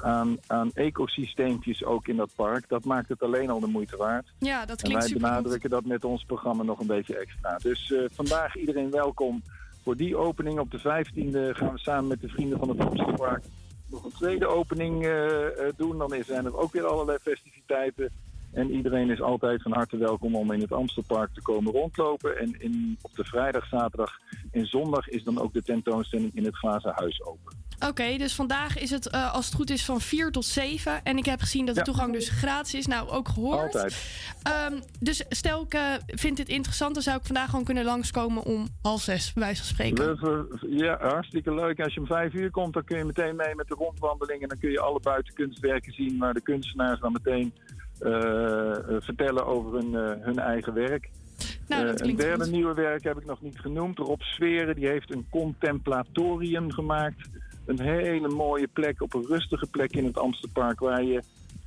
[0.02, 2.68] aan, aan ecosysteempjes ook in dat park.
[2.68, 4.32] Dat maakt het alleen al de moeite waard.
[4.38, 5.28] Ja, dat En klinkt wij super.
[5.28, 7.56] benadrukken dat met ons programma nog een beetje extra.
[7.56, 9.42] Dus eh, vandaag iedereen welkom
[9.82, 10.58] voor die opening.
[10.58, 13.44] Op de 15e gaan we samen met de vrienden van het Amstelpark
[13.90, 15.98] nog een tweede opening eh, eh, doen.
[15.98, 18.10] Dan zijn er ook weer allerlei festiviteiten.
[18.52, 22.38] En iedereen is altijd van harte welkom om in het Amstelpark te komen rondlopen.
[22.38, 24.18] En in, op de vrijdag, zaterdag
[24.50, 27.67] en zondag is dan ook de tentoonstelling in het Glazen Huis open.
[27.86, 31.04] Oké, dus vandaag is het eh, als het goed is van 4 tot 7.
[31.04, 31.86] En ik heb gezien dat de Ja.
[31.86, 32.86] toegang dus gratis is.
[32.86, 33.58] Nou, ook gehoord.
[33.74, 33.96] Altijd.
[34.42, 38.42] Ehm, dus stel ik eh, vind dit interessant, dan zou ik vandaag gewoon kunnen langskomen
[38.44, 40.20] om half zes, bij wijze van spreken.
[40.20, 41.80] We- Ja, hartstikke leuk.
[41.80, 44.42] Als je om vijf uur komt, dan kun je meteen mee met de rondwandeling.
[44.42, 47.52] En dan kun je alle buitenkunstwerken zien waar de kunstenaars dan meteen
[47.98, 51.08] eh, eh, vertellen over hun, eh, hun eigen werk.
[51.68, 52.52] Nou, dat Eh, een derde goed.
[52.52, 53.98] nieuwe werk heb ik nog niet genoemd.
[53.98, 57.28] Rob Sferen die heeft een contemplatorium gemaakt.
[57.68, 60.80] Een hele mooie plek, op een rustige plek in het Amsterpark...
[60.80, 61.22] waar je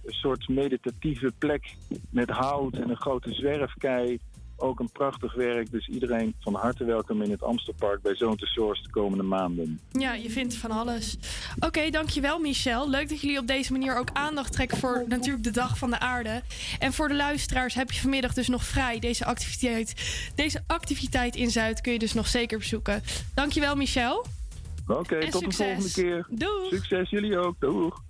[0.06, 1.76] een soort meditatieve plek
[2.10, 4.20] met hout en een grote zwerfkei...
[4.58, 5.72] ook een prachtig werk.
[5.72, 9.80] Dus iedereen van harte welkom in het Amsterpark bij Zoon to de komende maanden.
[9.92, 11.18] Ja, je vindt van alles.
[11.60, 12.90] Oké, dankjewel Michel.
[12.90, 16.00] Leuk dat jullie op deze manier ook aandacht trekken voor natuurlijk de Dag van de
[16.00, 16.42] Aarde.
[16.80, 19.00] En voor de luisteraars heb je vanmiddag dus nog vrij.
[19.00, 19.94] Deze activiteit,
[20.36, 23.04] deze activiteit in Zuid kun je dus nog zeker bezoeken.
[23.34, 24.26] Dankjewel Michel.
[24.88, 26.28] Oké, tot de volgende keer.
[26.30, 26.68] Doeg.
[26.70, 27.60] Succes jullie ook.
[27.60, 28.04] Doeg.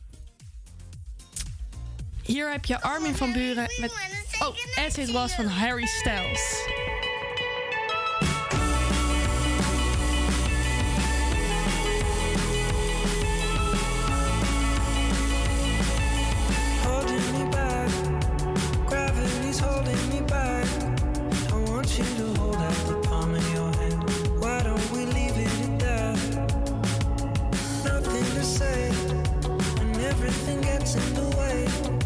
[2.24, 3.92] Hier heb je Armin van Buren met
[4.42, 6.70] Oh, As It Was van Harry Styles.
[16.84, 17.90] holding me back.
[18.88, 20.66] Gravity's holding me back.
[21.52, 23.01] I want you to hold out
[30.32, 32.01] everything gets in the way.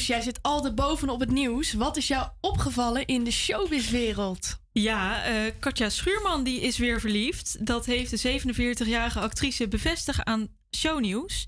[0.00, 1.72] Jij zit altijd bovenop het nieuws.
[1.72, 4.60] Wat is jou opgevallen in de showbizwereld?
[4.72, 7.66] Ja, eh, Katja Schuurman die is weer verliefd.
[7.66, 11.46] Dat heeft de 47-jarige actrice bevestigd aan Shownieuws.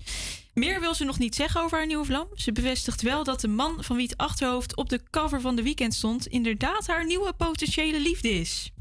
[0.53, 2.27] Meer wil ze nog niet zeggen over haar nieuwe vlam.
[2.33, 5.63] Ze bevestigt wel dat de man van wie het achterhoofd op de cover van de
[5.63, 6.27] weekend stond...
[6.27, 8.71] inderdaad haar nieuwe potentiële liefde is.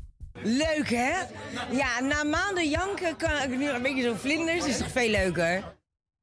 [0.42, 1.12] Leuk hè?
[1.70, 4.66] Ja, na maanden janken kan ik nu een beetje zo vlinders.
[4.66, 5.76] is toch veel leuker?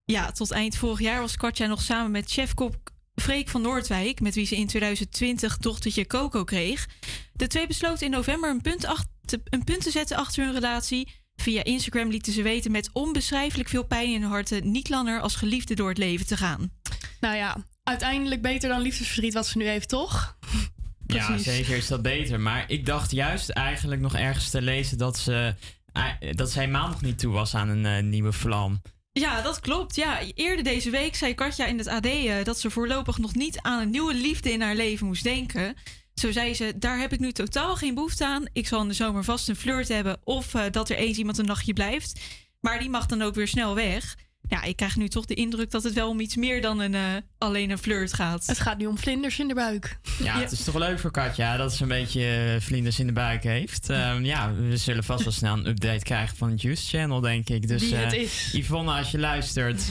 [0.06, 2.91] Ja, tot eind vorig jaar was Katja nog samen met chefkok
[3.22, 4.19] Freek van Noordwijk...
[4.19, 6.88] met wie ze in 2020 dochtertje Coco kreeg.
[7.34, 8.82] De twee besloten in november een punt,
[9.26, 11.11] te- een punt te zetten achter hun relatie.
[11.36, 14.72] Via Instagram lieten ze weten met onbeschrijfelijk veel pijn in hun harten...
[14.72, 16.72] niet langer als geliefde door het leven te gaan.
[17.19, 20.36] Nou ja, uiteindelijk beter dan liefdesverdriet wat ze nu heeft, toch?
[21.07, 22.39] Ja, zeker is dat beter.
[22.39, 25.55] Maar ik dacht juist eigenlijk nog ergens te lezen dat ze,
[25.93, 28.82] eh, dat ze helemaal nog niet toe was aan een eh, nieuwe vlam.
[29.14, 29.95] Ja, dat klopt.
[29.95, 33.59] Ja, eerder deze week zei Katja in het AD eh, dat ze voorlopig nog niet
[33.62, 35.76] aan een nieuwe liefde in haar leven moest denken.
[36.14, 38.45] Zo zei ze: Daar heb ik nu totaal geen behoefte aan.
[38.53, 41.38] Ik zal in de zomer vast een flirt hebben of eh, dat er eens iemand
[41.38, 42.20] een nachtje blijft.
[42.59, 44.18] Maar die mag dan ook weer snel weg.
[44.52, 46.95] Ja, ik krijg nu toch de indruk dat het wel om iets meer dan een,
[46.95, 47.02] eh,
[47.38, 48.45] alleen een flirt gaat.
[48.45, 49.99] Het gaat nu om vlinders in de buik.
[50.24, 53.14] Ja, het is toch leuk voor Katja dat ze een beetje eh, vlinders in de
[53.14, 53.89] buik heeft.
[53.89, 57.49] Ehm, ja, we zullen vast wel snel een update krijgen van het Juice Channel, denk
[57.49, 57.68] ik.
[57.68, 58.49] Dus Wie het eh, is.
[58.52, 59.89] Yvonne, als je luistert,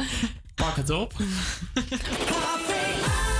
[0.54, 1.12] pak het op.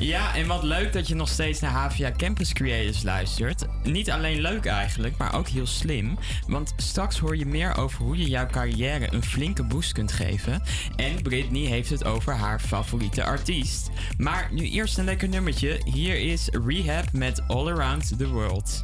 [0.00, 3.66] Ja, en wat leuk dat je nog steeds naar HVA Campus Creators luistert.
[3.82, 6.18] Niet alleen leuk eigenlijk, maar ook heel slim.
[6.46, 10.62] Want straks hoor je meer over hoe je jouw carrière een flinke boost kunt geven.
[10.96, 13.90] En Britney heeft het over haar favoriete artiest.
[14.18, 15.80] Maar nu eerst een lekker nummertje.
[15.84, 18.82] Hier is Rehab met All Around the World.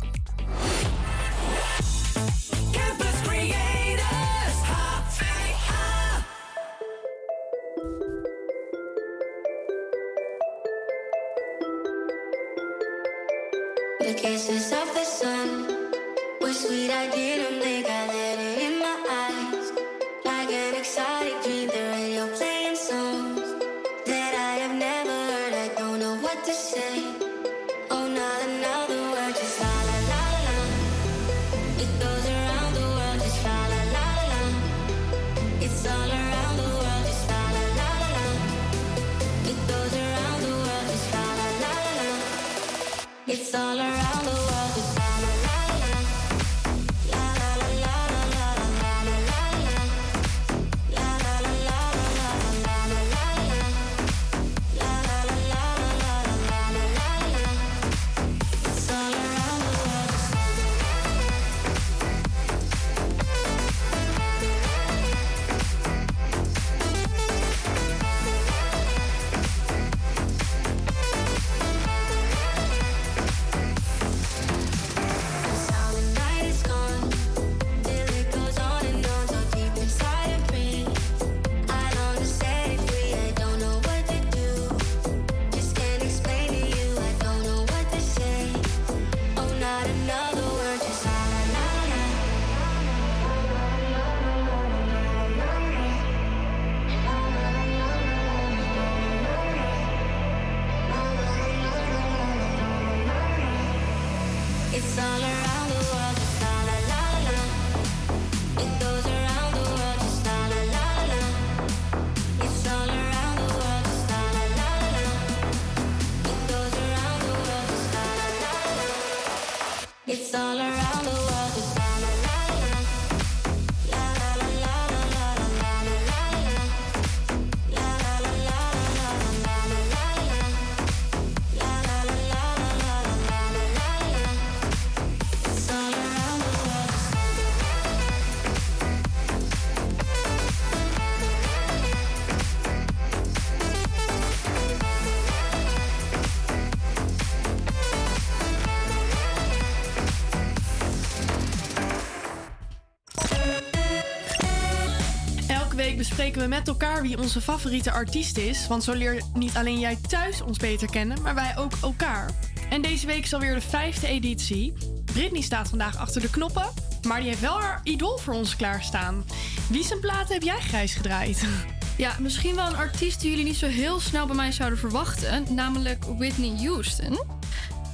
[156.57, 158.67] Met elkaar wie onze favoriete artiest is.
[158.67, 162.31] Want zo leer niet alleen jij thuis ons beter kennen, maar wij ook elkaar.
[162.71, 164.73] En deze week is alweer de vijfde editie.
[165.05, 166.69] Britney staat vandaag achter de knoppen,
[167.07, 169.25] maar die heeft wel haar idool voor ons klaarstaan.
[169.69, 171.45] Wie zijn platen heb jij grijs gedraaid?
[171.97, 175.55] Ja, misschien wel een artiest die jullie niet zo heel snel bij mij zouden verwachten.
[175.55, 177.19] Namelijk Whitney Houston.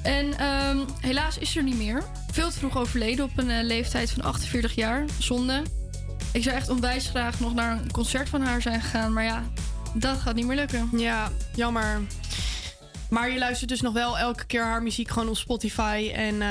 [0.03, 2.03] En ehm, helaas is ze er niet meer.
[2.33, 5.05] Veel te vroeg overleden op een eh, leeftijd van 48 jaar.
[5.19, 5.63] Zonde.
[6.33, 9.13] Ik zou echt onwijs graag nog naar een concert van haar zijn gegaan.
[9.13, 9.45] Maar ja,
[9.95, 10.89] dat gaat niet meer lukken.
[10.93, 12.01] Ja, jammer.
[13.11, 16.11] Maar je luistert dus nog wel elke keer haar muziek gewoon op Spotify.
[16.15, 16.49] En eh,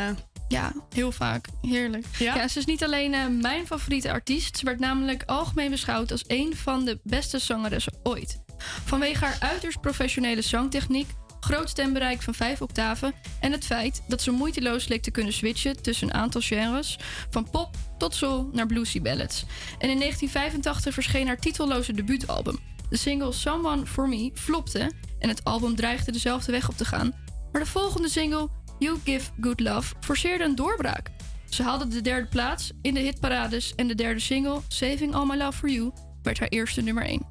[0.48, 1.48] Ja, heel vaak.
[1.62, 2.06] Heerlijk.
[2.18, 2.48] Ja?
[2.48, 4.58] ze is niet alleen eh, mijn favoriete artiest.
[4.58, 8.40] Ze werd namelijk algemeen beschouwd als een van de beste zangeressen ooit.
[8.86, 11.10] Vanwege haar uiterst professionele zangtechniek,
[11.52, 15.82] groot stembereik van 5 octaven en het feit dat ze moeiteloos leek te kunnen switchen
[15.82, 17.00] tussen een aantal genres,
[17.30, 19.46] van pop tot soul naar bluesy ballads.
[19.78, 22.60] En in 1985 verscheen haar titelloze debuutalbum.
[22.90, 27.14] De single Someone For Me flopte en het album dreigde dezelfde weg op te gaan.
[27.52, 28.50] Maar de volgende single,
[28.80, 31.12] You Give Good Love, forceerde een doorbraak.
[31.50, 35.36] Ze haalde de derde plaats in de hitparades en de derde single, Saving All My
[35.36, 35.92] Love For You,
[36.24, 37.28] werd haar eerste nummer 1.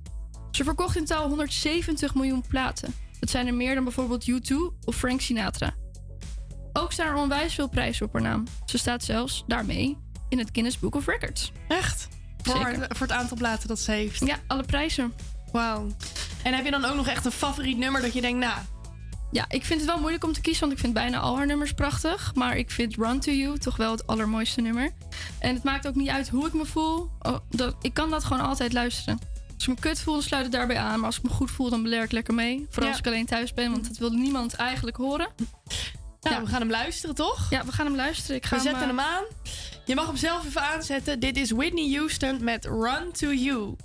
[0.50, 2.94] Ze verkocht in totaal 170 miljoen platen.
[3.20, 4.54] Dat zijn er meer dan bijvoorbeeld U2
[4.84, 5.74] of Frank Sinatra.
[6.72, 8.44] Ook staan er onwijs veel prijzen op haar naam.
[8.64, 9.96] Ze staat zelfs daarmee
[10.28, 11.52] in het Guinness Book of Records.
[11.68, 12.08] Echt?
[12.42, 12.96] Voor, Zeker.
[12.96, 14.26] voor het aantal platen dat ze heeft.
[14.26, 15.12] Ja, alle prijzen.
[15.52, 15.86] Wauw.
[16.42, 18.58] En heb je dan ook nog echt een favoriet nummer dat je denkt, nou...
[19.32, 21.46] Ja, ik vind het wel moeilijk om te kiezen, want ik vind bijna al haar
[21.46, 22.34] nummers prachtig.
[22.34, 24.90] Maar ik vind Run To You toch wel het allermooiste nummer.
[25.38, 27.10] En het maakt ook niet uit hoe ik me voel.
[27.20, 29.18] Oh, dat, ik kan dat gewoon altijd luisteren.
[29.60, 30.96] Als ik me kut voel, dan sluit het daarbij aan.
[30.96, 32.66] Maar als ik me goed voel, dan beler ik lekker mee.
[32.68, 32.88] Vooral Ja.
[32.90, 35.28] als ik alleen thuis ben, want dat wil niemand eigenlijk horen.
[36.20, 37.46] Nou, we gaan hem luisteren, toch?
[37.50, 38.36] Ja, we gaan hem luisteren.
[38.36, 39.22] Ik ga We zetten eh, hem aan.
[39.84, 41.20] Je mag hem zelf even aanzetten.
[41.20, 43.76] Dit is Whitney Houston met Run To You.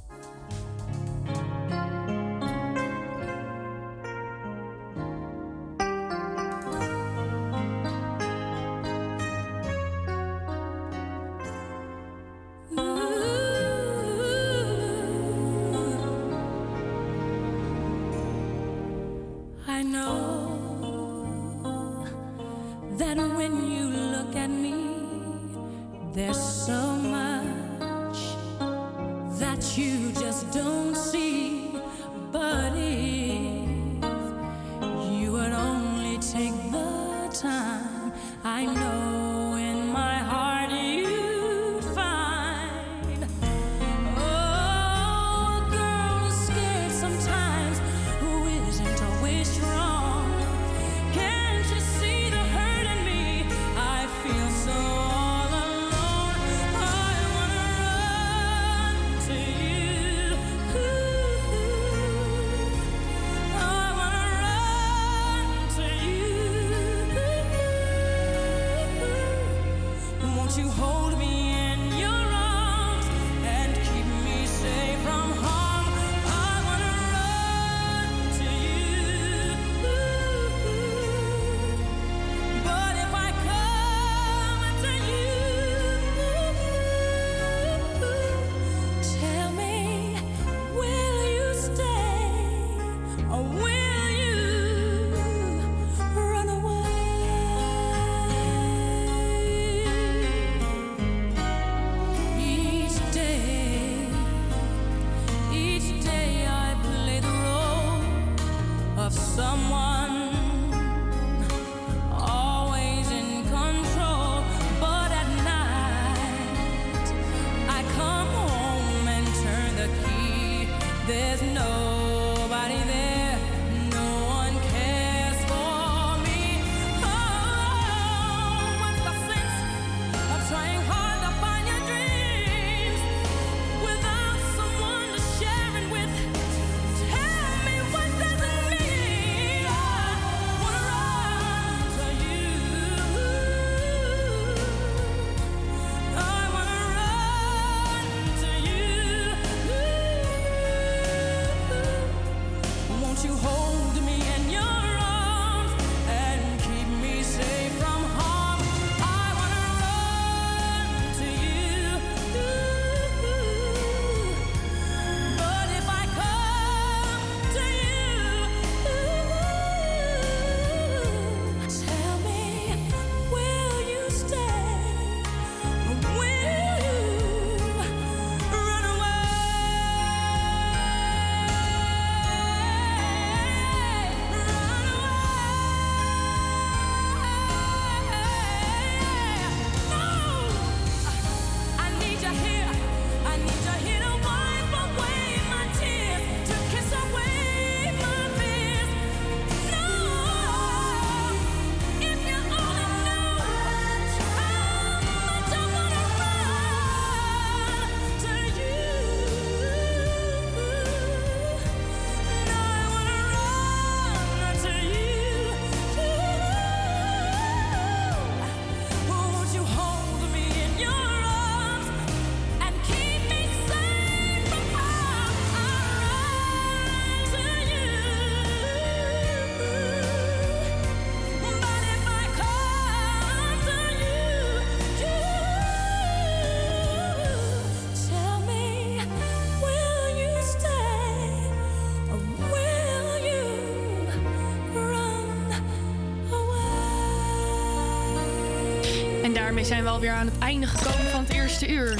[249.66, 251.97] Zijn we alweer aan het einde gekomen van het eerste uur.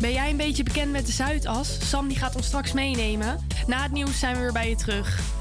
[0.00, 1.88] Ben jij een beetje bekend met de Zuidas?
[1.88, 3.46] Sam die gaat ons straks meenemen.
[3.66, 5.35] Na het nieuws zijn we weer bij je terug.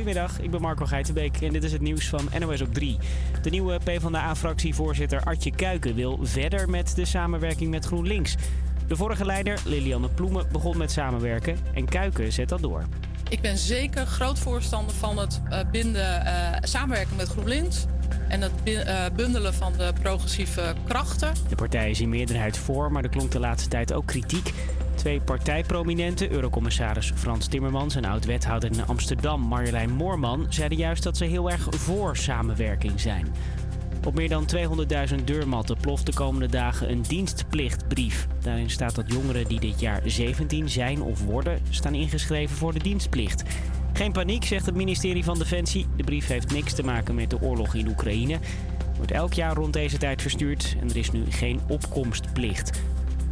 [0.00, 2.98] Goedemiddag, ik ben Marco Geitenbeek en dit is het nieuws van NOS op 3.
[3.42, 8.36] De nieuwe PvdA-fractievoorzitter Artje Kuiken wil verder met de samenwerking met GroenLinks.
[8.86, 12.84] De vorige leider, Lilianne Ploemen, begon met samenwerken en Kuiken zet dat door.
[13.28, 17.86] Ik ben zeker groot voorstander van het eh, binden, eh, samenwerken met GroenLinks.
[18.28, 21.32] En het eh, bundelen van de progressieve krachten.
[21.48, 24.52] De partij is in meerderheid voor, maar er klonk de laatste tijd ook kritiek.
[25.00, 31.24] Twee partijprominenten, eurocommissaris Frans Timmermans en oud-wethouder in Amsterdam Marjolein Moorman, zeiden juist dat ze
[31.24, 33.26] heel erg voor samenwerking zijn.
[34.06, 34.48] Op meer dan
[35.18, 38.26] 200.000 deurmatten ploft de komende dagen een dienstplichtbrief.
[38.42, 42.82] Daarin staat dat jongeren die dit jaar 17 zijn of worden, staan ingeschreven voor de
[42.82, 43.42] dienstplicht.
[43.92, 45.86] Geen paniek, zegt het ministerie van Defensie.
[45.96, 48.38] De brief heeft niks te maken met de oorlog in Oekraïne.
[48.96, 52.80] Wordt elk jaar rond deze tijd verstuurd en er is nu geen opkomstplicht.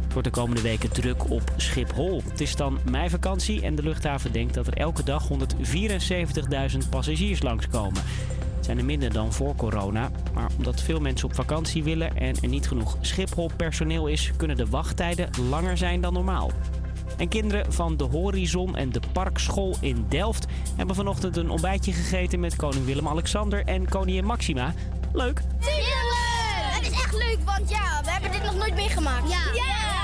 [0.09, 2.21] Het wordt de komende weken druk op Schiphol.
[2.29, 8.01] Het is dan meivakantie en de luchthaven denkt dat er elke dag 174.000 passagiers langskomen.
[8.55, 12.35] Het zijn er minder dan voor corona, maar omdat veel mensen op vakantie willen en
[12.41, 16.51] er niet genoeg Schiphol-personeel is, kunnen de wachttijden langer zijn dan normaal.
[17.17, 20.45] En kinderen van de Horizon en de Parkschool in Delft
[20.75, 24.73] hebben vanochtend een ontbijtje gegeten met koning Willem-Alexander en koningin Maxima.
[25.13, 25.41] Leuk!
[25.59, 26.17] Tuurlijk!
[26.71, 29.29] Het is echt leuk, want ja, we hebben dit nog nooit meegemaakt.
[29.29, 29.98] Ja!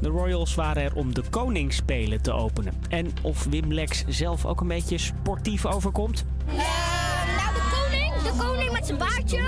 [0.00, 2.72] De Royals waren er om de Koningsspelen te openen.
[2.88, 6.24] En of Wim Lex zelf ook een beetje sportief overkomt?
[8.26, 9.40] De koning met zijn baardje,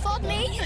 [0.00, 0.60] valt mee.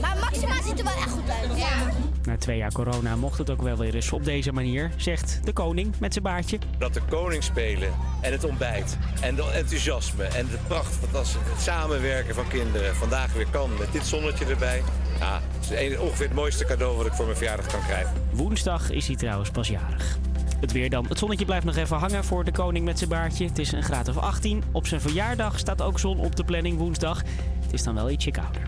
[0.00, 1.58] Maar Maxima ziet er wel echt goed uit.
[1.58, 1.90] Ja.
[2.24, 5.52] Na twee jaar corona mocht het ook wel weer eens op deze manier, zegt de
[5.52, 6.58] koning met zijn baardje.
[6.78, 11.60] Dat de koning spelen en het ontbijt en het enthousiasme en de pracht, fantastisch, het
[11.60, 14.82] samenwerken van kinderen vandaag weer kan met dit zonnetje erbij.
[15.18, 18.12] Ja, het is ongeveer het mooiste cadeau wat ik voor mijn verjaardag kan krijgen.
[18.30, 20.18] Woensdag is hij trouwens pas jarig.
[20.64, 21.06] Het weer dan.
[21.08, 23.46] Het zonnetje blijft nog even hangen voor de koning met zijn baardje.
[23.46, 24.62] Het is een graad of 18.
[24.72, 27.22] Op zijn verjaardag staat ook zon op de planning woensdag.
[27.62, 28.62] Het is dan wel ietsje kouder.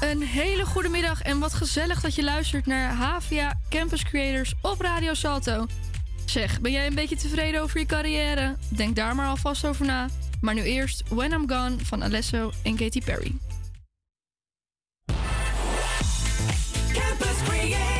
[0.00, 4.80] Een hele goede middag en wat gezellig dat je luistert naar Havia Campus Creators op
[4.80, 5.66] Radio Salto.
[6.24, 8.56] Zeg, ben jij een beetje tevreden over je carrière?
[8.68, 10.08] Denk daar maar alvast over na.
[10.40, 13.34] Maar nu eerst When I'm Gone van Alesso en Katy Perry.
[17.64, 17.93] like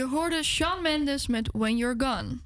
[0.00, 2.38] Je hoorde Shawn Mendes met When You're Gone.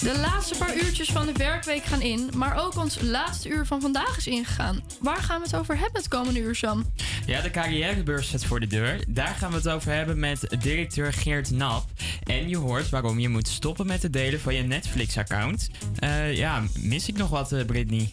[0.00, 3.80] De laatste paar uurtjes van de werkweek gaan in, maar ook ons laatste uur van
[3.80, 4.82] vandaag is ingegaan.
[5.00, 6.92] Waar gaan we het over hebben het komende uur, Sam?
[7.26, 9.04] Ja, de carrièrebeurs staat voor de deur.
[9.08, 11.84] Daar gaan we het over hebben met directeur Geert Nap.
[12.22, 15.70] En je hoort waarom je moet stoppen met het delen van je Netflix-account.
[15.96, 18.10] Eh, ja, mis ik nog wat, eh, Britney?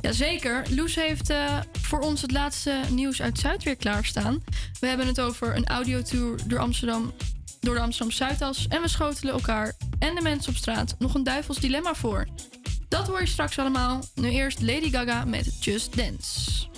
[0.00, 0.64] Jazeker.
[0.74, 4.42] Loes heeft eh, voor ons het laatste nieuws uit Zuid weer klaarstaan.
[4.80, 7.12] We hebben het over een audiotour door Amsterdam,
[7.60, 8.66] door de Amsterdam Zuidas.
[8.68, 12.26] En we schotelen elkaar en de mensen op straat nog een duivels dilemma voor.
[12.88, 14.04] Dat hoor je straks allemaal.
[14.14, 16.68] Nu eerst Lady Gaga met Just Dance.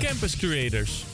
[0.00, 1.04] Campus Creators.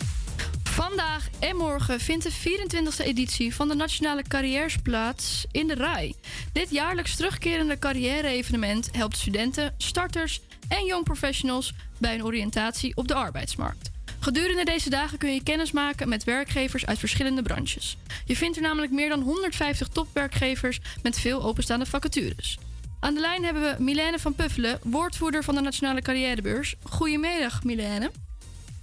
[0.63, 6.15] Vandaag en morgen vindt de 24e editie van de Nationale Carrières plaats in de RAI.
[6.53, 13.15] Dit jaarlijks terugkerende carrière-evenement helpt studenten, starters en young professionals bij een oriëntatie op de
[13.15, 13.91] arbeidsmarkt.
[14.21, 17.97] Gedurende deze dagen kun je kennis maken met werkgevers uit verschillende branches.
[18.25, 22.59] Je vindt er namelijk meer dan 150 topwerkgevers met veel openstaande vacatures.
[23.01, 26.75] Aan de lijn hebben we Milène van Puffelen, woordvoerder van de Nationale Carrièrebeurs.
[26.83, 28.11] Goedemiddag, Milène.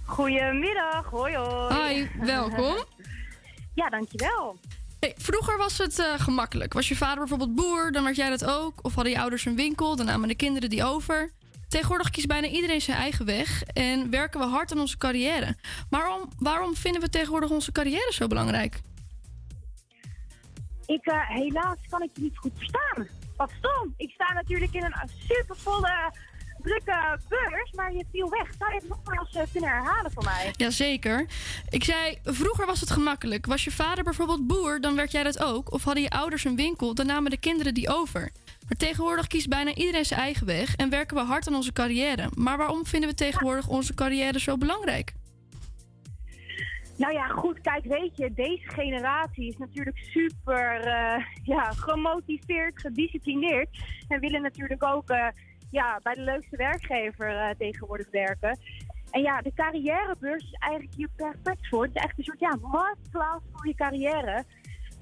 [0.08, 1.94] Goedemiddag, hoi hoi.
[1.94, 2.76] Hi, welkom.
[3.80, 4.58] ja, dankjewel.
[5.00, 6.72] Hey, vroeger was het eh, gemakkelijk.
[6.72, 8.78] Was je vader bijvoorbeeld boer, dan werd jij dat ook.
[8.82, 11.32] Of hadden je ouders een winkel, dan namen de kinderen die over.
[11.68, 15.56] Tegenwoordig kiest bijna iedereen zijn eigen weg en werken we hard aan onze carrière.
[15.90, 18.80] Maar waarom, waarom vinden we tegenwoordig onze carrière zo belangrijk?
[20.86, 23.08] Ik, eh, helaas kan ik je niet goed verstaan.
[23.36, 23.94] Wat stom.
[23.96, 26.12] Ik sta natuurlijk in een supervolle,
[26.68, 28.54] drukke beurs, maar je viel weg.
[28.58, 30.52] Zou je het nog maar eens eh, kunnen herhalen voor mij?
[30.56, 31.26] Jazeker.
[31.68, 33.46] Ik zei, vroeger was het gemakkelijk.
[33.46, 35.72] Was je vader bijvoorbeeld boer, dan werd jij dat ook.
[35.72, 38.30] Of hadden je ouders een winkel, dan namen de kinderen die over.
[38.68, 42.30] Maar tegenwoordig kiest bijna iedereen zijn eigen weg en werken we hard aan onze carrière.
[42.34, 45.12] Maar waarom vinden we tegenwoordig onze carrière zo belangrijk?
[46.98, 53.68] Nou ja, goed, kijk, weet je, deze generatie is natuurlijk super eh, ja, gemotiveerd, gedisciplineerd.
[54.08, 55.26] En willen natuurlijk ook eh,
[55.70, 58.58] ja, bij de leukste werkgever eh, tegenwoordig werken.
[59.10, 61.84] En ja, de carrièrebeurs is eigenlijk hier perfect voor.
[61.84, 64.44] Het is echt een soort ja, marktplaats voor je carrière.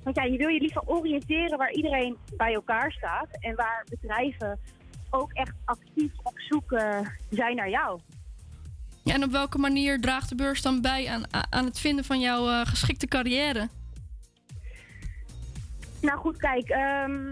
[0.03, 3.29] Want ja, je wil je liever oriënteren waar iedereen bij elkaar staat.
[3.41, 4.59] En waar bedrijven
[5.11, 8.01] ook echt actief op zoek eh, zijn naar jou.
[9.03, 12.21] Ja, en op welke manier draagt de beurs dan bij aan, aan het vinden van
[12.21, 13.69] jouw eh, geschikte carrière?
[16.01, 17.27] Nou goed, kijk, ehm,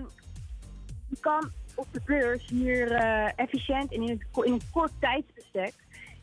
[1.09, 5.75] je kan op de beurs hier eh, efficiënt en in, in een kort tijdsbestek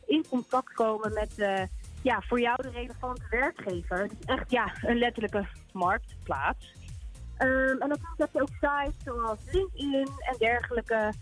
[0.06, 1.62] in contact komen met eh,
[2.02, 3.98] ja, voor jou de relevante werkgever.
[3.98, 6.74] Het echt ja, een letterlijke marktplaats.
[7.36, 11.12] Ehm, en natuurlijk heb je ook sites zoals LinkedIn en dergelijke.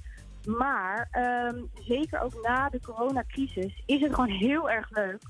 [0.47, 5.23] Maar ehm, zeker ook na de coronacrisis is het gewoon heel erg leuk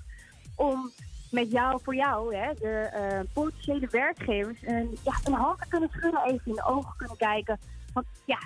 [0.55, 0.91] om
[1.31, 5.89] met jou, voor jou, hè, de eh, potentiële werkgevers, een, ja, een hand te kunnen
[5.93, 7.59] schudden, even in de ogen kunnen kijken.
[7.93, 8.39] Want ja,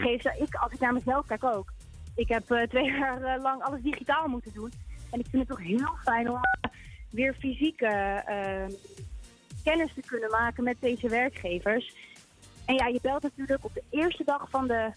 [0.00, 1.72] geef ze, ik, als ik naar mezelf kijk ook.
[2.14, 4.72] Ik heb eh, twee jaar eh, lang alles digitaal moeten doen.
[5.10, 6.70] En ik vind het toch heel fijn om eh,
[7.10, 8.22] weer fysieke
[9.64, 11.94] kennis te kunnen maken met deze werkgevers.
[12.64, 14.92] En ja, je belt natuurlijk op de eerste dag van de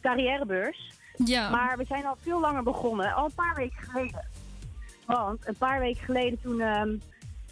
[0.00, 0.92] carrièrebeurs.
[1.24, 1.50] Ja.
[1.50, 4.24] Maar we zijn al veel langer begonnen, al een paar weken geleden.
[5.06, 6.96] Want een paar weken geleden toen ehm,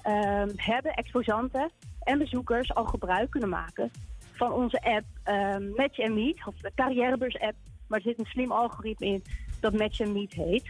[0.03, 1.71] ehm, hebben exposanten
[2.03, 3.91] en bezoekers al gebruik kunnen maken
[4.39, 7.57] van onze app ehm, Match and Meet, of de carrièrebeurs app.
[7.87, 9.25] Maar er zit een slim algoritme in
[9.61, 10.65] dat Match and Meet heet.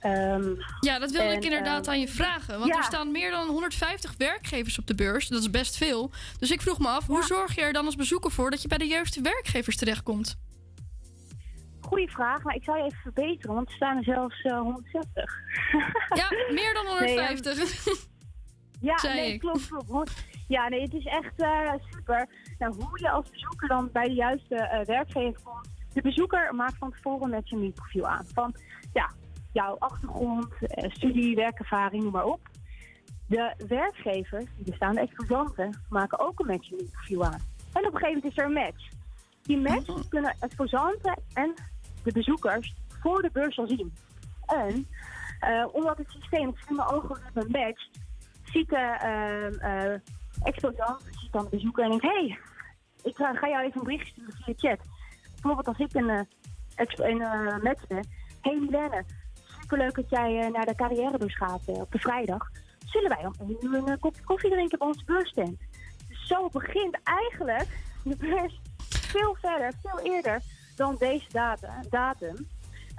[0.00, 2.58] Ehm, Ja, dat wilde en, ik inderdaad ehm, aan je vragen.
[2.58, 2.76] Want ja.
[2.76, 5.28] er staan meer dan 150 werkgevers op de beurs.
[5.28, 6.10] Dat is best veel.
[6.38, 8.68] Dus ik vroeg me af, hoe zorg je er dan als bezoeker voor dat je
[8.68, 10.38] bij de juiste werkgevers terechtkomt?
[11.80, 15.38] Goeie vraag, maar ik zou je even verbeteren, want er staan er zelfs eh, 160.
[16.14, 17.86] Ja, meer dan 150.
[18.80, 20.24] Ja, nee, klopt, klopt.
[20.48, 22.28] Ja, nee, het is echt eh, super.
[22.58, 25.68] Nou, hoe je als bezoeker dan bij de juiste eh, werkgever komt.
[25.92, 28.24] De bezoeker maakt van tevoren met zijn profiel aan.
[28.32, 28.54] Van,
[28.92, 29.10] ja,
[29.52, 32.40] jouw achtergrond, eh, studie, werkervaring, noem maar op.
[33.28, 37.40] De werkgevers, die bestaande exposanten, maken ook een matching profiel aan.
[37.72, 38.88] En op een gegeven moment is er een match.
[39.42, 41.54] Die match kunnen exposanten en
[42.02, 43.94] de bezoekers voor de beurs al zien.
[44.46, 44.86] En
[45.40, 47.90] eh, omdat het systeem het slimme algoritme matcht,
[48.44, 50.00] ziet de
[50.42, 52.04] exposant, ziet dan de bezoeker en denkt...
[52.04, 52.38] hey,
[53.02, 54.78] ik eh, ga jou even een bericht sturen via chat.
[55.32, 56.26] Bijvoorbeeld als ik een,
[56.74, 58.06] expo- een eh, match ben.
[58.40, 59.04] Hey Milene,
[59.60, 62.50] superleuk dat jij eh, naar de carrièrebeurs gaat op de vrijdag.
[62.84, 63.30] Zullen wij
[63.60, 65.58] uur een eh, kopje koffie drinken bij onze beursstand?
[66.08, 67.68] Dus zo begint eigenlijk
[68.04, 70.42] de beurs veel verder, veel eerder
[70.76, 72.46] dan deze data, datum.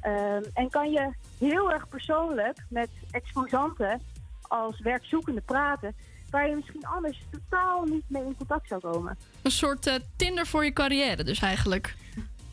[0.01, 4.01] Ehm, en kan je heel erg persoonlijk met exposanten
[4.41, 5.95] als werkzoekende praten,
[6.29, 9.17] waar je misschien anders totaal niet mee in contact zou komen.
[9.41, 11.95] Een soort eh, Tinder voor je carrière dus eigenlijk.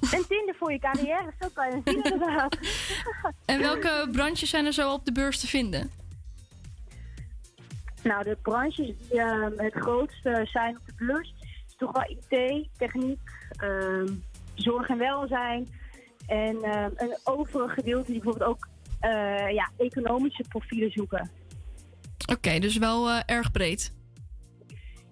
[0.01, 2.59] Een Tinder voor je carrière, zo kan je het zien inderdaad.
[3.45, 5.91] En welke branches zijn er zo op de beurs te vinden?
[8.03, 11.35] Nou, de branches die ehm, het grootste zijn op de beurs
[11.67, 13.21] is toch wel IT, techniek,
[13.57, 14.07] ehm,
[14.55, 15.69] zorg en welzijn.
[16.27, 18.69] En ehm, een overige gedeelte die bijvoorbeeld ook
[19.01, 21.31] eh, ja, economische profielen zoeken.
[22.33, 23.93] Oké, dus wel eh, erg breed.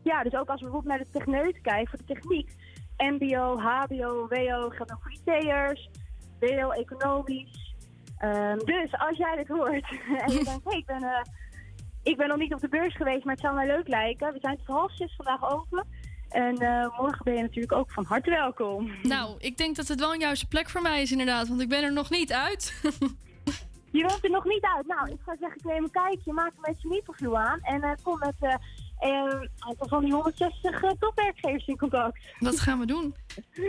[0.03, 2.51] Ja, dus ook als we bijvoorbeeld naar de techneut kijken, voor de techniek.
[2.97, 5.91] MBO, HBO, WO geldt ook voor IT'ers,
[6.41, 7.75] WO economisch.
[8.19, 9.91] Ehm, dus als jij dit hoort
[10.27, 11.23] en je denkt, hey, ik ben, eh,
[12.03, 14.33] ik ben nog niet op de beurs geweest, maar het zou mij leuk lijken.
[14.33, 15.87] We zijn tot half zes vandaag open.
[16.29, 18.91] En eh, morgen ben je natuurlijk ook van harte welkom.
[19.03, 21.69] Nou, ik denk dat het wel een juiste plek voor mij is inderdaad, want ik
[21.69, 22.73] ben er nog niet uit.
[23.93, 24.87] Je bent er nog niet uit.
[24.87, 27.61] Nou, ik zou zeggen, ik neem een kijkje, maak een beetje een profiel aan.
[27.63, 28.55] En eh, kom met eh
[29.03, 32.19] een aantal van die 160 eh, topwerkgevers in contact.
[32.39, 33.15] Dat gaan we doen.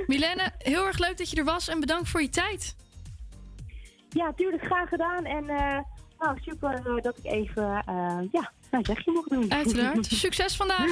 [0.08, 2.76] Milene, heel erg leuk dat je er was en bedankt voor je tijd.
[4.10, 5.26] Ja, tuurlijk, graag gedaan.
[5.26, 5.80] En eh,
[6.20, 9.52] nou, super eh, dat ik even, eh, ja, mijn zegje mocht doen.
[9.52, 10.06] Uiteraard.
[10.06, 10.90] Succes vandaag.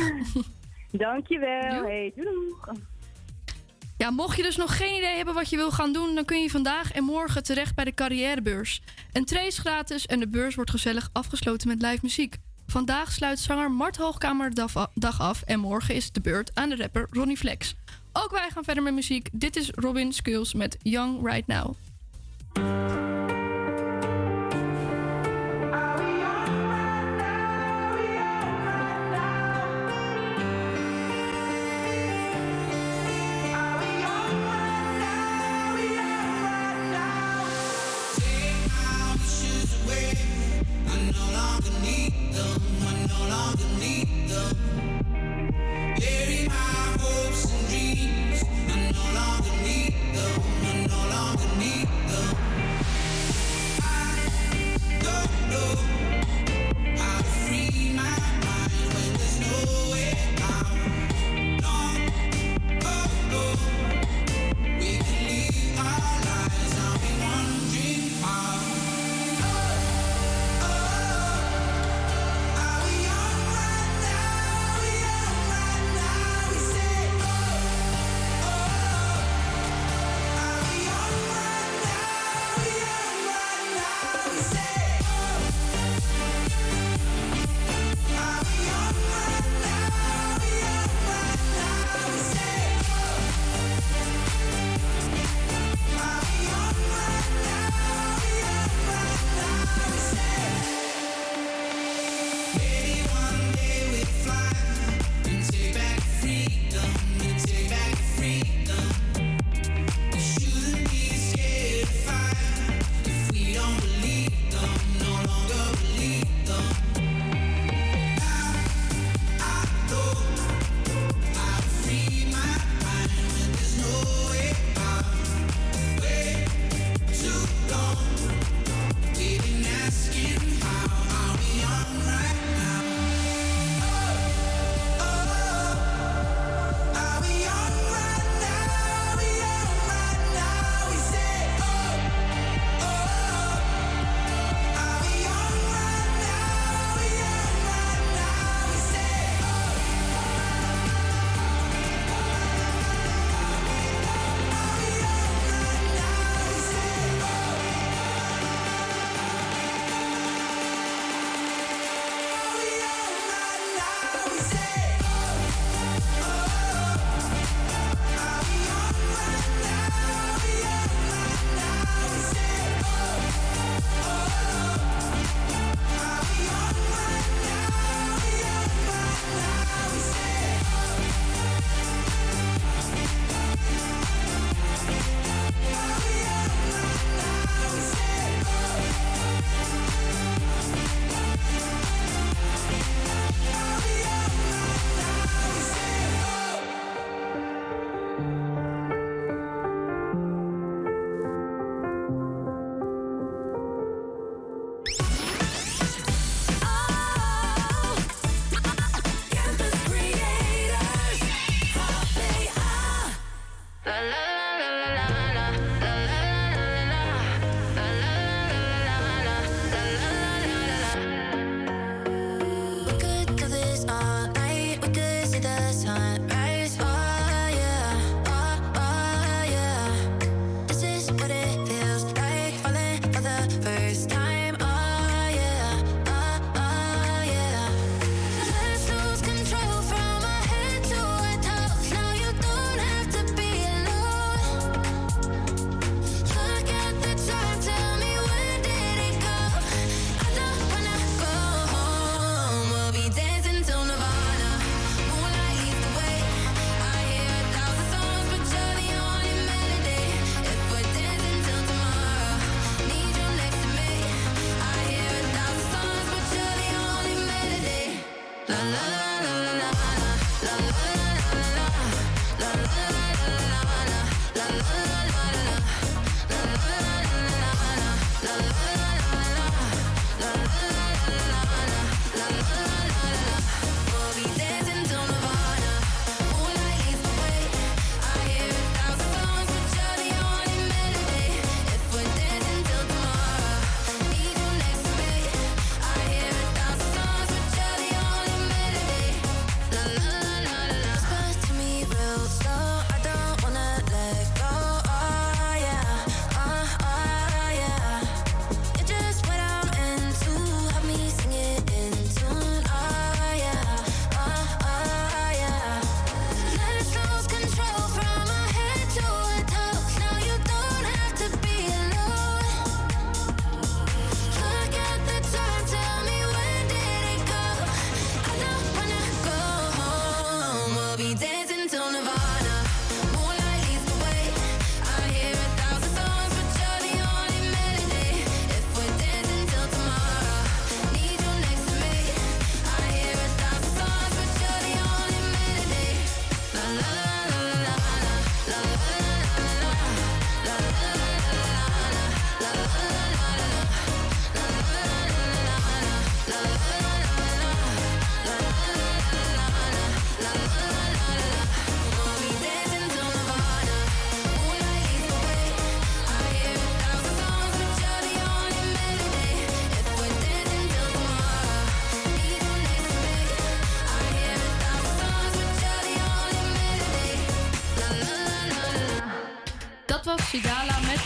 [0.91, 1.83] Dankjewel.
[1.83, 2.53] Hey, doei.
[4.01, 6.41] Ja, mocht je dus nog geen idee hebben wat je wil gaan doen, dan kun
[6.41, 8.81] je vandaag en morgen terecht bij de carrièrebeurs.
[9.13, 12.37] Een trace is gratis en de beurs wordt gezellig afgesloten met live muziek.
[12.67, 14.53] Vandaag sluit zanger Mart Hoogkamer
[14.93, 17.75] dag- af en morgen is de beurt aan de rapper Ronnie Flex.
[18.13, 19.29] Ook wij gaan verder met muziek.
[19.31, 21.75] Dit is Robin Skills met Young Right Now.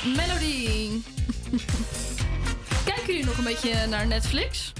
[0.05, 0.89] Melody.
[2.85, 4.73] Kijken jullie nog een beetje naar Netflix?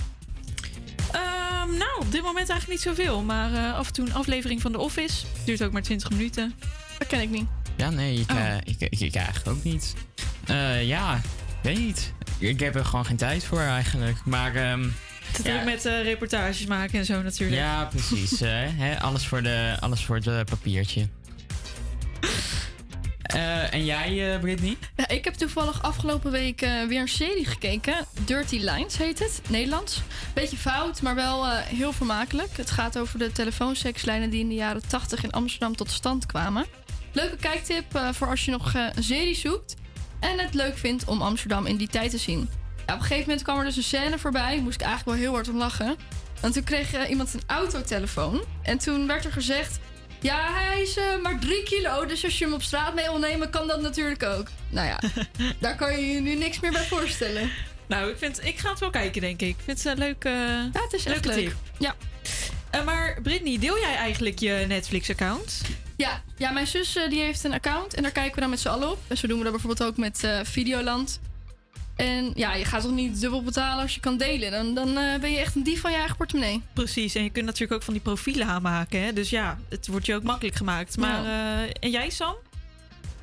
[1.11, 3.21] Ehm, nou, op dit moment eigenlijk niet zoveel.
[3.21, 5.25] Maar eh, af en toe een aflevering van The Office.
[5.45, 6.53] Duurt ook maar 20 minuten.
[6.97, 7.45] Dat ken ik niet.
[7.75, 8.37] Ja, nee, ik, Oh.
[8.39, 9.93] eh, ik, ik, ik eigenlijk ook niet.
[10.45, 11.21] Eh, ja,
[11.63, 12.13] weet niet.
[12.37, 14.17] Ik heb er gewoon geen tijd voor eigenlijk.
[14.25, 14.87] Maar ehm,
[15.31, 17.61] Het ja, ook met eh, reportages maken en zo natuurlijk.
[17.61, 18.39] ja, precies.
[18.83, 21.07] hè, alles, voor de, alles voor het papiertje.
[23.25, 24.77] Eh, en jij, eh Brittany?
[25.07, 28.05] Ik heb toevallig afgelopen week eh, weer een serie gekeken.
[28.25, 30.01] Dirty Lines heet het, Nederlands.
[30.33, 32.57] Beetje fout, maar wel eh, heel vermakelijk.
[32.57, 36.65] Het gaat over de telefoonsekslijnen die in de jaren 80 in Amsterdam tot stand kwamen.
[37.11, 39.75] Leuke kijktip eh, voor als je nog een serie zoekt
[40.19, 42.41] en het leuk vindt om Amsterdam in die tijd te zien.
[42.41, 45.33] Op een gegeven moment kwam er dus een scène voorbij, moest ik eigenlijk wel heel
[45.33, 45.95] hard om lachen.
[46.41, 49.79] Want toen kreeg iemand een autotelefoon en toen werd er gezegd...
[50.25, 53.19] Ja, hij is eh, maar drie kilo, dus als je hem op straat mee wil
[53.19, 54.47] nemen, kan dat natuurlijk ook.
[54.69, 54.99] Nou ja,
[55.59, 57.49] daar kan je je nu niks meer bij voorstellen.
[57.87, 59.49] Nou, ik, vind, ik ga het wel kijken, denk ik.
[59.49, 60.29] Ik vind het een leuke,
[60.73, 61.35] ja, het is echt leuk.
[61.35, 61.53] tip.
[61.79, 61.95] Ja.
[62.69, 65.61] Eh, maar Brittany, deel jij eigenlijk je Netflix-account?
[65.95, 68.59] Ja, ja, mijn zus eh, die heeft een account en daar kijken we dan met
[68.59, 68.99] z'n allen op.
[69.07, 71.19] En zo doen we dat bijvoorbeeld ook met Videoland.
[71.95, 74.51] En ja, je gaat toch niet dubbel betalen als je kan delen.
[74.51, 76.61] Dan, dan eh, ben je echt een dief van je eigen portemonnee.
[76.73, 79.03] Precies, en je kunt natuurlijk ook van die profielen aanmaken.
[79.03, 79.13] Hè?
[79.13, 80.97] Dus ja, het wordt je ook makkelijk gemaakt.
[80.97, 82.35] Maar, eh, en jij, Sam?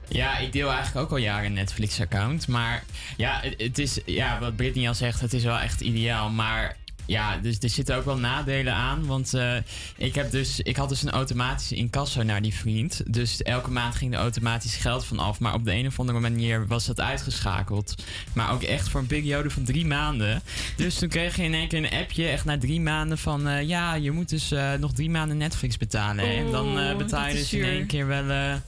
[0.09, 2.49] Ja, ik deel eigenlijk ook al jaren een Netflix-account.
[2.49, 2.85] Maar
[3.17, 6.31] ja, het, het is, ja, wat Brittany al zegt, het is wel echt ideaal.
[6.31, 6.77] Maar
[7.13, 9.07] ja, dus er zitten ook wel nadelen aan.
[9.07, 9.57] Want eh,
[9.97, 13.03] ik, heb dus, ik had dus een automatische incasso naar die vriend.
[13.07, 15.41] Dus elke maand ging er automatisch geld van af.
[15.41, 17.95] Maar op de een of andere manier was dat uitgeschakeld.
[18.33, 20.43] Maar ook echt voor een periode van drie maanden.
[20.77, 23.69] Dus toen kreeg je in één keer een appje, echt na drie maanden, van eh,
[23.69, 26.25] ja, je moet dus eh, nog drie maanden Netflix betalen.
[26.25, 28.61] en dan betaal je dus in één keer wel.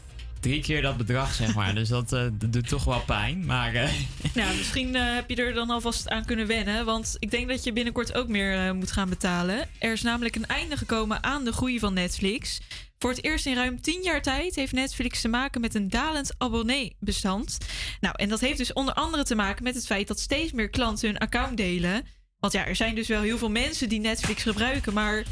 [0.45, 1.75] Drie keer dat bedrag, zeg maar.
[1.75, 3.47] Dus dat, eh, doet toch wel pijn.
[3.47, 3.91] Maar eh,
[4.35, 6.85] Nou, misschien eh, heb je er dan alvast aan kunnen wennen.
[6.85, 9.69] Want ik denk dat je binnenkort ook meer moet gaan betalen.
[9.79, 12.61] Er is namelijk een einde gekomen aan de groei van Netflix.
[12.99, 16.35] Voor het eerst in ruim 10 jaar tijd heeft Netflix te maken met een dalend
[16.39, 17.59] abonneebestand.
[18.01, 20.69] Nou, en dat heeft dus onder andere te maken met het feit dat steeds meer
[20.69, 22.07] klanten hun account delen.
[22.39, 25.25] Want ja, er zijn dus wel heel veel mensen die Netflix gebruiken, maar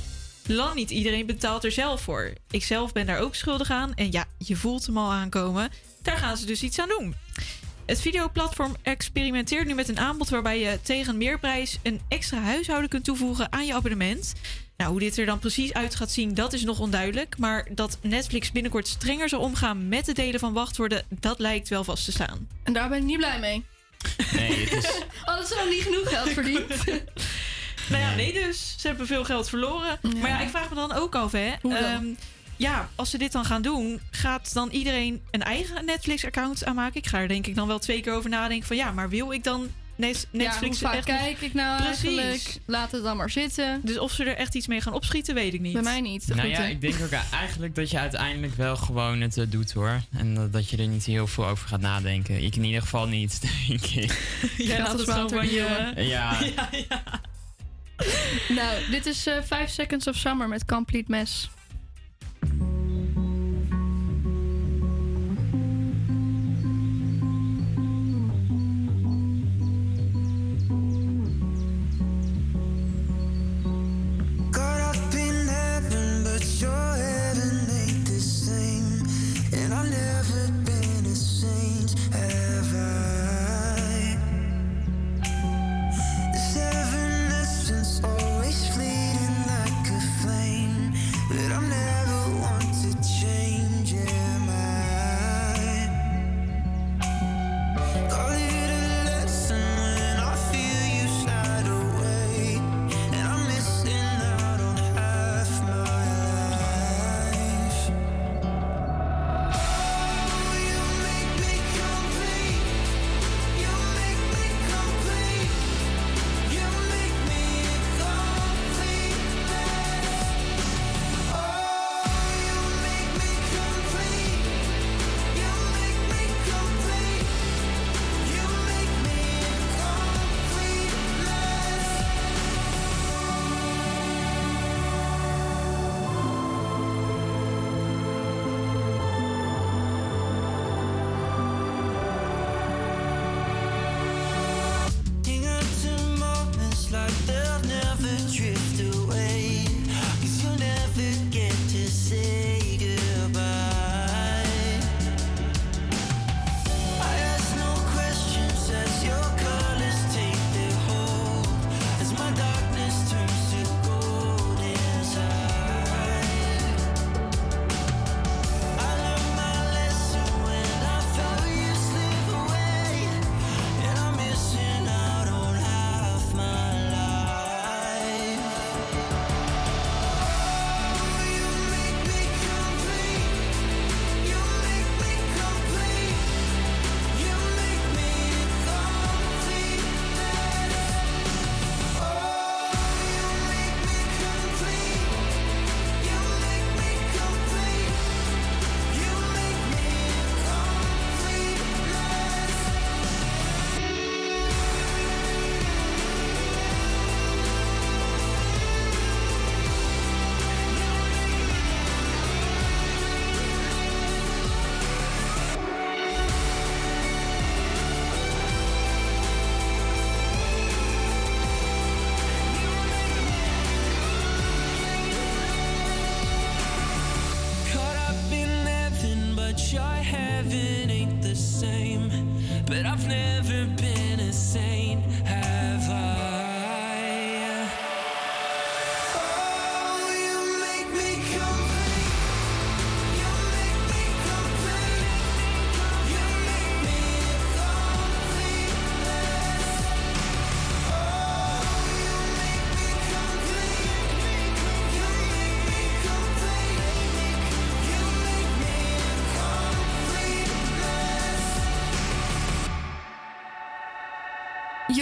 [0.46, 2.32] lang niet iedereen betaalt er zelf voor.
[2.50, 3.94] Ik zelf ben daar ook schuldig aan.
[3.94, 5.70] En ja, je voelt hem al aankomen.
[6.02, 7.14] Daar gaan ze dus iets aan doen.
[7.86, 12.88] Het videoplatform experimenteert nu met een aanbod waarbij je tegen een meerprijs een extra huishouden
[12.88, 14.32] kunt toevoegen aan je abonnement.
[14.76, 17.38] Nou, hoe dit er dan precies uit gaat zien, dat is nog onduidelijk.
[17.38, 21.84] Maar dat Netflix binnenkort strenger zal omgaan met het delen van wachtwoorden, dat lijkt wel
[21.84, 22.48] vast te staan.
[22.62, 23.64] En daar ben ik niet blij mee.
[24.32, 24.84] nee, het is...
[25.48, 26.84] Ze dan niet genoeg geld verdiend?
[27.90, 28.74] Nou ja, nee dus.
[28.78, 29.98] Ze hebben veel geld verloren.
[30.20, 31.50] Maar ja, ik vraag me dan ook af, hè.
[31.62, 31.82] Hoe dan?
[31.82, 32.04] Ehm,
[32.56, 36.96] ja, als ze dit dan gaan doen, gaat dan iedereen een eigen Netflix-account aanmaken?
[36.96, 38.76] Ik ga er denk ik dan wel twee keer over nadenken van...
[38.76, 42.18] ja, maar wil ik dan Net- Ja, Netflix hoe vaak echt kijk ik nou Precies.
[42.18, 42.58] eigenlijk?
[42.66, 43.80] Laat het dan maar zitten.
[43.84, 45.72] Dus of ze er echt iets mee gaan opschieten, weet ik niet.
[45.72, 46.26] Bij mij niet.
[46.34, 50.00] Nou ja, ik denk ook eigenlijk dat je uiteindelijk wel gewoon het eh, doet hoor.
[50.12, 52.42] En dat- dat je er niet heel veel over gaat nadenken.
[52.44, 54.38] Ik in ieder geval niet, denk ik.
[54.56, 55.92] Jij laat het gewoon van je...
[55.96, 56.36] Ja.
[58.48, 61.50] Nou, dit is eh 5 Seconds of Summer met Complete Mess.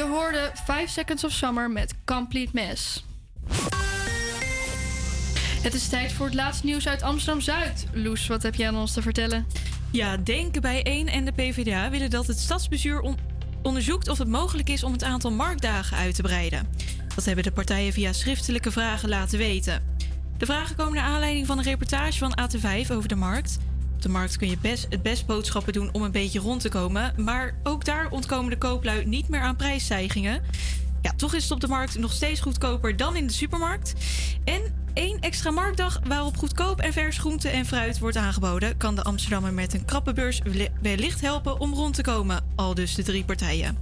[0.01, 3.05] Je hoorde 5 Seconds of Summer met Complete Mess.
[5.63, 7.87] Het is tijd voor het laatste nieuws uit Amsterdam-Zuid.
[7.93, 9.47] Loes, wat heb jij aan ons te vertellen?
[9.91, 13.19] Ja, Denk bij 1 en de PvdA willen dat het stadsbestuur on-
[13.63, 16.69] onderzoekt of het mogelijk is om het aantal marktdagen uit te breiden.
[17.15, 19.97] Dat hebben de partijen via schriftelijke vragen laten weten.
[20.39, 23.59] De vragen komen naar aanleiding van een reportage van AT5 over de markt.
[24.01, 26.69] Op de markt kun je best, het best boodschappen doen om een beetje rond te
[26.69, 30.43] komen, maar ook daar ontkomen de kooplui niet meer aan prijsstijgingen.
[31.03, 33.95] Ja, toch is het op de markt nog steeds goedkoper dan in de supermarkt.
[34.45, 34.63] En
[34.95, 39.53] één extra marktdag waarop goedkoop en vers groente en fruit wordt aangeboden, kan de Amsterdammer
[39.53, 40.41] met een krappe beurs
[40.83, 43.79] wellicht helpen om rond te komen, al dus de drie partijen.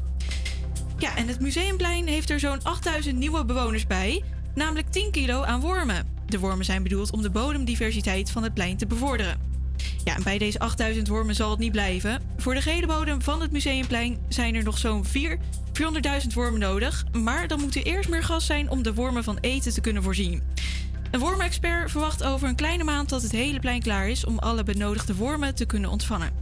[0.98, 4.22] Ja, en het Museumplein heeft er zo'n 8000 nieuwe bewoners bij,
[4.54, 6.06] namelijk 10 kilo aan wormen.
[6.26, 9.48] De wormen zijn bedoeld om de bodemdiversiteit van het plein te bevorderen.
[10.04, 12.22] Ja, en bij deze 8000 wormen zal het niet blijven.
[12.36, 15.38] Voor de gele bodem van het Museumplein zijn er nog zo'n 4
[15.78, 17.04] 400.000 wormen nodig.
[17.12, 20.02] Maar dan moet er eerst meer gas zijn om de wormen van eten te kunnen
[20.02, 20.42] voorzien.
[21.10, 24.62] Een wormexpert verwacht over een kleine maand dat het hele plein klaar is om alle
[24.62, 26.32] benodigde wormen te kunnen ontvangen.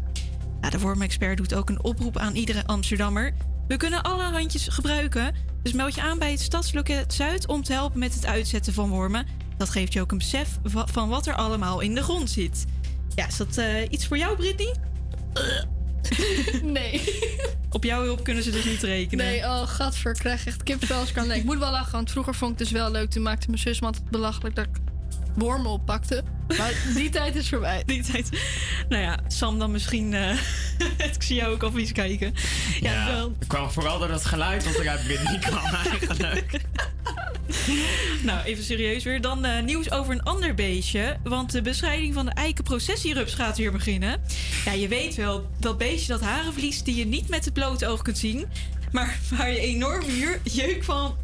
[0.61, 3.33] Ja, de wormexpert doet ook een oproep aan iedere Amsterdammer.
[3.69, 7.73] We kunnen alle handjes gebruiken, dus meld je aan bij het Stadsloket Zuid om te
[7.73, 9.27] helpen met het uitzetten van wormen.
[9.57, 12.65] Dat geeft je ook een besef van wat er allemaal in de grond zit.
[13.17, 14.75] Ja, is dat eh, iets voor jou, Britney?
[16.63, 17.03] Nee.
[17.71, 19.27] Op jouw hulp kunnen ze dus niet rekenen.
[19.27, 21.41] Nee, oh, gadver, ik krijg echt kipvel als ik aan denk.
[21.41, 23.11] Ik moet wel lachen, want vroeger vond ik het dus wel leuk.
[23.11, 24.77] Toen maakte mijn zus me altijd belachelijk dat ik
[25.37, 26.23] wormen oppakte.
[26.59, 27.83] Maar die tijd is voorbij.
[27.87, 28.29] Die tijd.
[28.89, 30.15] Nou ja, Sam dan misschien.
[30.15, 30.31] eh,
[31.15, 32.35] ik zie jou ook al vies kijken.
[32.81, 33.35] Ja, Ja, wel.
[33.39, 36.61] het kwam vooral door dat geluid dat er uit Britney kwam eigenlijk.
[38.23, 39.21] Nou, even serieus weer.
[39.21, 41.17] Dan eh, nieuws over een ander beestje.
[41.25, 44.21] Want de bestrijding van de eikenprocessierups gaat weer beginnen.
[44.65, 47.87] Ja, je weet wel, dat beestje dat haren verliest die je niet met het blote
[47.87, 48.47] oog kunt zien.
[48.93, 51.17] Maar waar je enorm hier jeuk van,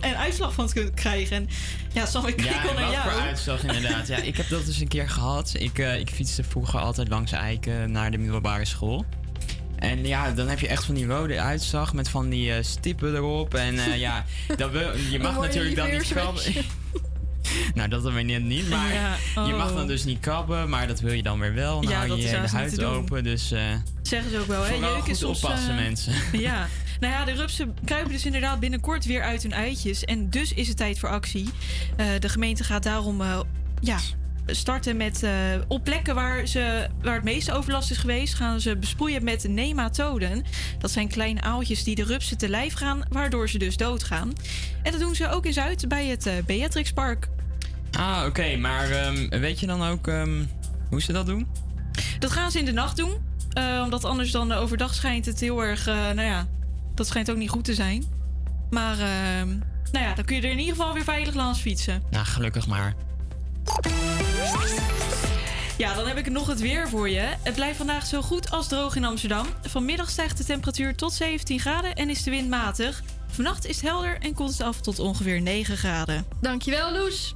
[0.00, 1.36] en uitslag van kunt krijgen.
[1.36, 1.48] En
[1.92, 3.10] ja, Sam, ik kijk Ja, al naar jou.
[3.10, 4.08] voor uitslag inderdaad.
[4.08, 5.52] Ja, ik heb dat dus een keer gehad.
[5.58, 9.04] Ik, eh, ik fietste vroeger altijd langs Eiken naar de middelbare school.
[9.78, 13.14] En ja, dan heb je echt van die rode uitslag met van die eh, stippen
[13.14, 13.54] erop.
[13.54, 14.24] En eh, ja,
[14.56, 16.42] dat wil, je mag natuurlijk dan niet krabben.
[17.74, 18.68] nou, dat dan weer niet.
[18.68, 19.16] Maar Ja,
[19.46, 19.76] je mag oh.
[19.76, 21.82] dan dus niet krabben, maar dat wil je dan weer wel.
[21.82, 23.24] Ja, dat je niet huid open.
[23.24, 23.62] Dus eh,
[24.02, 24.74] Zeggen ze ook wel, hè?
[24.74, 26.12] Jeuk is soms, oppassen, mensen.
[26.32, 26.68] Ja.
[27.00, 30.04] Nou ja, de rupsen kruipen dus inderdaad binnenkort weer uit hun eitjes.
[30.04, 31.48] En dus is het tijd voor actie.
[31.96, 33.40] Eh, de gemeente gaat daarom eh,
[33.80, 33.98] ja,
[34.46, 35.22] starten met...
[35.22, 35.32] eh,
[35.68, 38.34] op plekken waar, ze, waar het meeste overlast is geweest...
[38.34, 40.44] gaan ze besproeien met nematoden.
[40.78, 43.02] Dat zijn kleine aaltjes die de rupsen te lijf gaan...
[43.10, 44.32] waardoor ze dus doodgaan.
[44.82, 47.28] En dat doen ze ook in Zuid bij het eh, Beatrixpark.
[47.90, 48.56] Ah, oké.
[48.56, 50.44] maar ehm, weet je dan ook ehm,
[50.90, 51.46] hoe ze dat doen?
[52.18, 53.12] Dat gaan ze in de nacht doen.
[53.82, 55.86] omdat anders dan overdag schijnt het heel erg...
[55.86, 56.46] nou ja,
[56.98, 58.04] dat schijnt ook niet goed te zijn.
[58.70, 59.48] Maar ehm,
[59.92, 62.02] nou ja, dan kun je er in ieder geval weer veilig langs fietsen.
[62.10, 62.94] Nou, gelukkig maar.
[65.78, 67.28] Ja, dan heb ik nog het weer voor je.
[67.42, 69.46] Het blijft vandaag zo goed als droog in Amsterdam.
[69.62, 73.02] Vanmiddag stijgt de temperatuur tot 17 graden en is de wind matig.
[73.26, 76.24] Vannacht is het helder en koelt het af tot ongeveer 9 graden.
[76.40, 77.34] Dankjewel, Loes.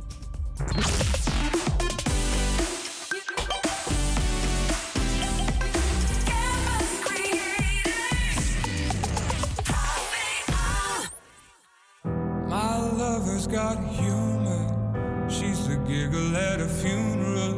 [13.53, 15.29] Got humor.
[15.29, 17.53] She's the giggle at a funeral.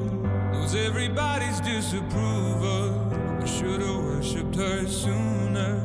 [0.53, 3.13] Knows everybody's disapproval.
[3.41, 5.81] I should have worshipped her sooner.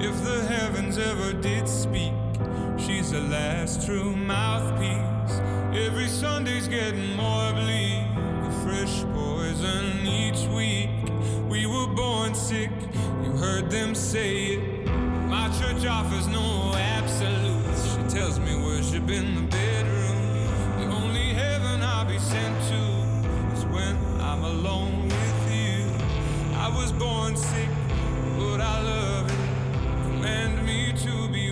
[0.00, 2.12] If the heavens ever did speak,
[2.76, 5.38] she's the last true mouthpiece.
[5.72, 8.02] Every Sunday's getting more bleak.
[8.48, 10.90] A fresh poison each week.
[11.48, 12.72] We were born sick,
[13.22, 14.86] you heard them say it.
[15.28, 17.55] My church offers no absolutes.
[18.16, 20.48] Tells me worship in the bedroom.
[20.78, 22.82] The only heaven I'll be sent to
[23.54, 25.84] is when I'm alone with you.
[26.56, 27.68] I was born sick,
[28.38, 29.36] but I love it.
[30.06, 31.45] Command me to be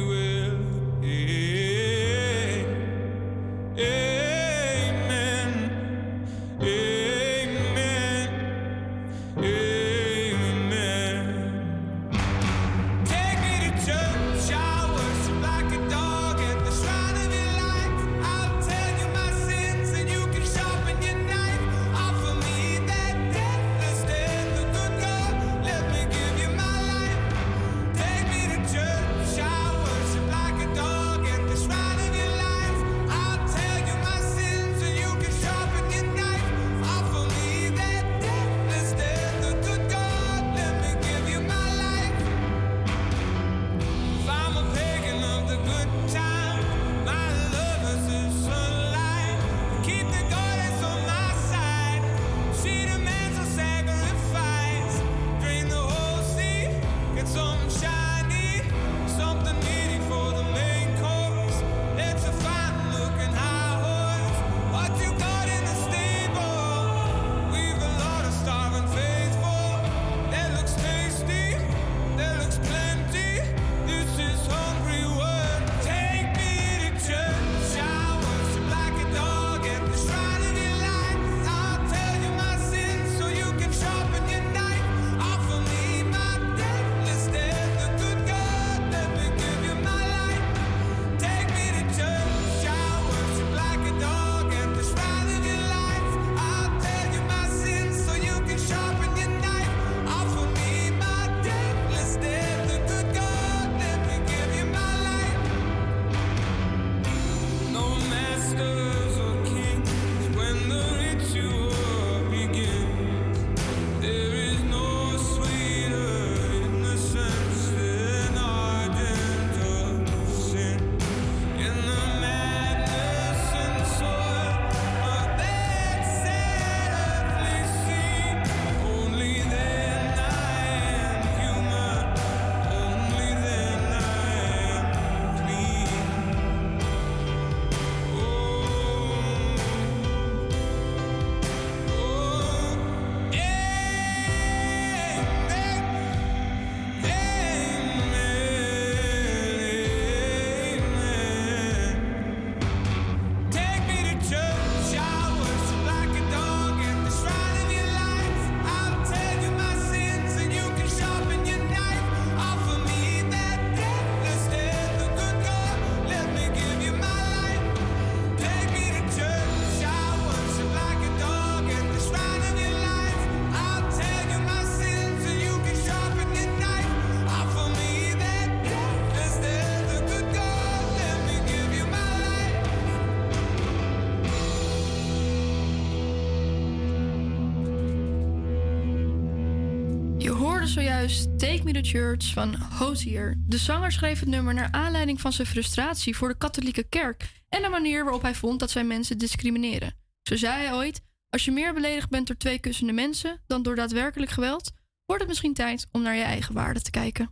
[191.44, 193.34] Take Me to Church van Hozier.
[193.38, 197.62] De zanger schreef het nummer naar aanleiding van zijn frustratie voor de katholieke kerk en
[197.62, 199.94] de manier waarop hij vond dat zij mensen discrimineren.
[200.22, 203.74] Zo zei hij ooit: Als je meer beledigd bent door twee kussende mensen dan door
[203.74, 204.72] daadwerkelijk geweld,
[205.06, 207.30] wordt het misschien tijd om naar je eigen waarde te kijken.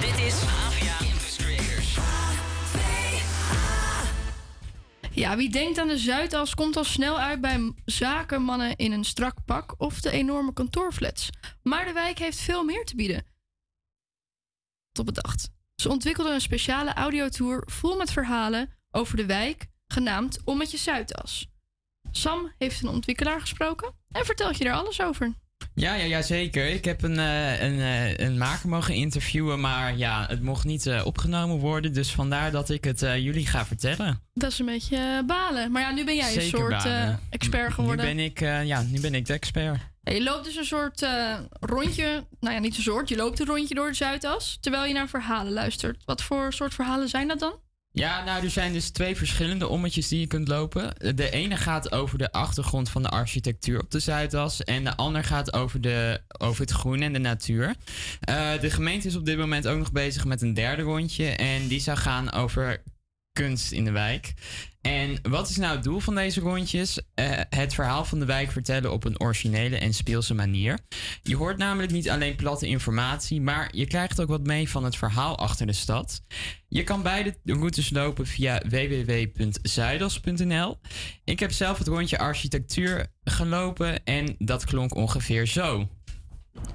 [0.00, 0.42] Dit is
[5.12, 9.44] Ja, wie denkt aan de Zuidas komt al snel uit bij zakenmannen in een strak
[9.44, 11.30] pak of de enorme kantoorflats.
[11.62, 13.24] Maar de wijk heeft veel meer te bieden.
[14.92, 15.50] Tot bedacht.
[15.74, 21.48] Ze ontwikkelden een speciale audiotour vol met verhalen over de wijk, genaamd Ommetje Zuidas.
[22.10, 25.34] Sam heeft een ontwikkelaar gesproken en vertelt je er alles over.
[25.80, 26.66] Ja, ja, ja, zeker.
[26.66, 30.86] Ik heb een, eh, een, eh, een maker mogen interviewen, maar ja, het mocht niet
[30.86, 31.92] eh, opgenomen worden.
[31.92, 34.20] Dus vandaar dat ik het jullie ga vertellen.
[34.34, 35.72] Dat is een beetje balen.
[35.72, 36.86] Maar ja, nu ben jij een soort
[37.30, 38.06] expert geworden.
[38.06, 39.80] Nu ben ik, ja, nu ben ik de expert.
[40.02, 41.06] Je loopt dus een soort
[41.60, 44.94] rondje, nou ja, niet een soort, je loopt een rondje door de Zuidas, terwijl je
[44.94, 46.02] naar verhalen luistert.
[46.04, 47.54] Wat voor soort verhalen zijn dat dan?
[47.92, 50.94] Ja, nou, er zijn dus twee verschillende ommetjes die je kunt lopen.
[51.16, 54.64] De ene gaat over de achtergrond van de architectuur op de Zuidas.
[54.64, 57.74] En de ander gaat over, de, over het groen en de natuur.
[58.20, 61.26] Eh, de gemeente is op dit moment ook nog bezig met een derde rondje.
[61.26, 62.82] En die zou gaan over
[63.40, 64.34] kunst in de wijk.
[64.80, 67.00] En wat is nou het doel van deze rondjes?
[67.14, 70.78] Eh, het verhaal van de wijk vertellen op een originele en speelse manier.
[71.22, 74.96] Je hoort namelijk niet alleen platte informatie, maar je krijgt ook wat mee van het
[74.96, 76.22] verhaal achter de stad.
[76.68, 80.78] Je kan beide routes lopen via www.zuidas.nl.
[81.24, 85.88] Ik heb zelf het rondje architectuur gelopen en dat klonk ongeveer zo.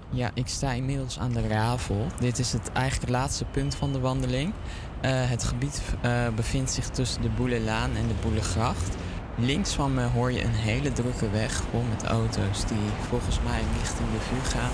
[0.09, 2.07] Ja, ik sta inmiddels aan de Ravel.
[2.19, 4.53] Dit is het eigenlijk laatste punt van de wandeling.
[5.01, 8.95] Eh, het gebied eh, bevindt zich tussen de Boelelaan en de Boelegracht.
[9.35, 13.61] Links van me hoor je een hele drukke weg vol met auto's die volgens mij
[13.80, 14.72] richting de vuur gaan.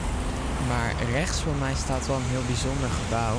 [0.68, 3.38] Maar rechts voor mij staat wel een heel bijzonder gebouw.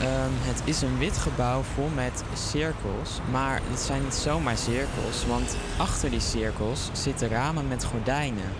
[0.00, 5.26] Ehm, het is een wit gebouw vol met cirkels, maar het zijn niet zomaar cirkels,
[5.26, 8.52] want achter die cirkels zitten ramen met gordijnen.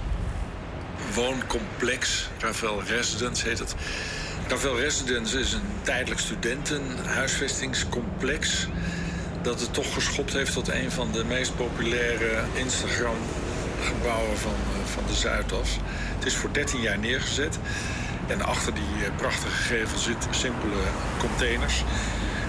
[1.14, 2.28] wooncomplex.
[2.38, 3.74] Ravel Residence heet het.
[4.48, 8.66] Ravel Residence is een tijdelijk studentenhuisvestingscomplex.
[9.42, 15.02] Dat het toch geschopt heeft tot een van de meest populaire Instagram-gebouwen van, eh, van
[15.06, 15.76] de Zuidas.
[16.14, 17.58] Het is voor 13 jaar neergezet.
[18.26, 20.82] En achter die eh, prachtige gevel zitten simpele
[21.18, 21.84] containers.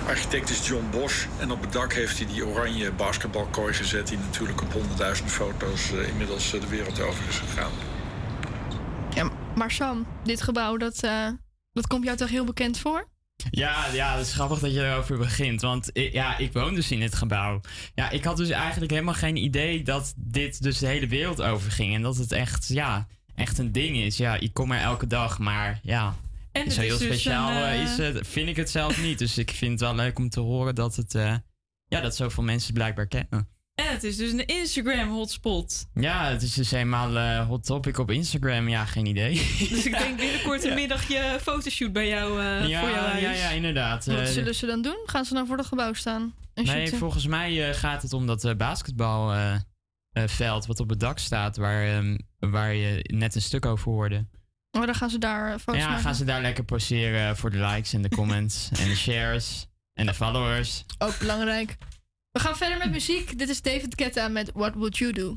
[0.07, 1.25] Architect is John Bosch.
[1.39, 4.07] En op het dak heeft hij die oranje basketbalkooi gezet...
[4.07, 7.71] die natuurlijk op honderdduizend foto's eh, inmiddels de wereld over is gegaan.
[9.09, 11.03] Ja, maar Sam, dit gebouw, dat,
[11.81, 13.07] dat komt jou toch heel bekend voor?
[13.51, 15.61] Ja, ja, het is grappig dat je erover begint.
[15.61, 17.61] Want ja, ik woon dus in dit gebouw.
[17.95, 21.95] Ja, ik had dus eigenlijk helemaal geen idee dat dit dus de hele wereld overging.
[21.95, 24.17] En dat het echt, ja, echt een ding is.
[24.17, 26.15] Ja, ik kom er elke dag, maar ja.
[26.51, 29.19] En zo heel dus speciaal een, eh, eh, is het, vind ik het zelf niet.
[29.19, 31.35] Dus ik vind het wel leuk om te horen dat het, eh,
[31.87, 33.47] ja, dat zoveel mensen het blijkbaar kennen.
[33.79, 35.85] En het is dus een Instagram hotspot.
[35.93, 38.69] Ja, het is dus helemaal eh, hot topic op Instagram.
[38.69, 39.33] Ja, geen idee.
[39.69, 43.21] Dus ik denk binnenkort een middagje fotoshoot bij jou eh, ja, voor jouw huis.
[43.21, 44.05] ja, ja, inderdaad.
[44.05, 44.97] Wat Eh, zullen ze dan doen?
[45.05, 46.33] Gaan ze dan voor het gebouw staan?
[46.53, 46.97] En Nee, shooten?
[46.97, 51.87] volgens mij eh, gaat het om dat eh, basketbalveld wat op het dak staat, waar,
[51.87, 54.25] ehm, waar je net een stuk over hoorde.
[54.71, 56.03] Maar dan gaan ze daar foto's ja, maken.
[56.03, 60.05] gaan ze daar lekker poseren voor de likes en de comments en de shares en
[60.05, 60.83] de followers.
[60.97, 61.77] Ook belangrijk.
[62.31, 63.37] We gaan verder met muziek.
[63.37, 65.35] Dit is David Guetta met What Would You Do?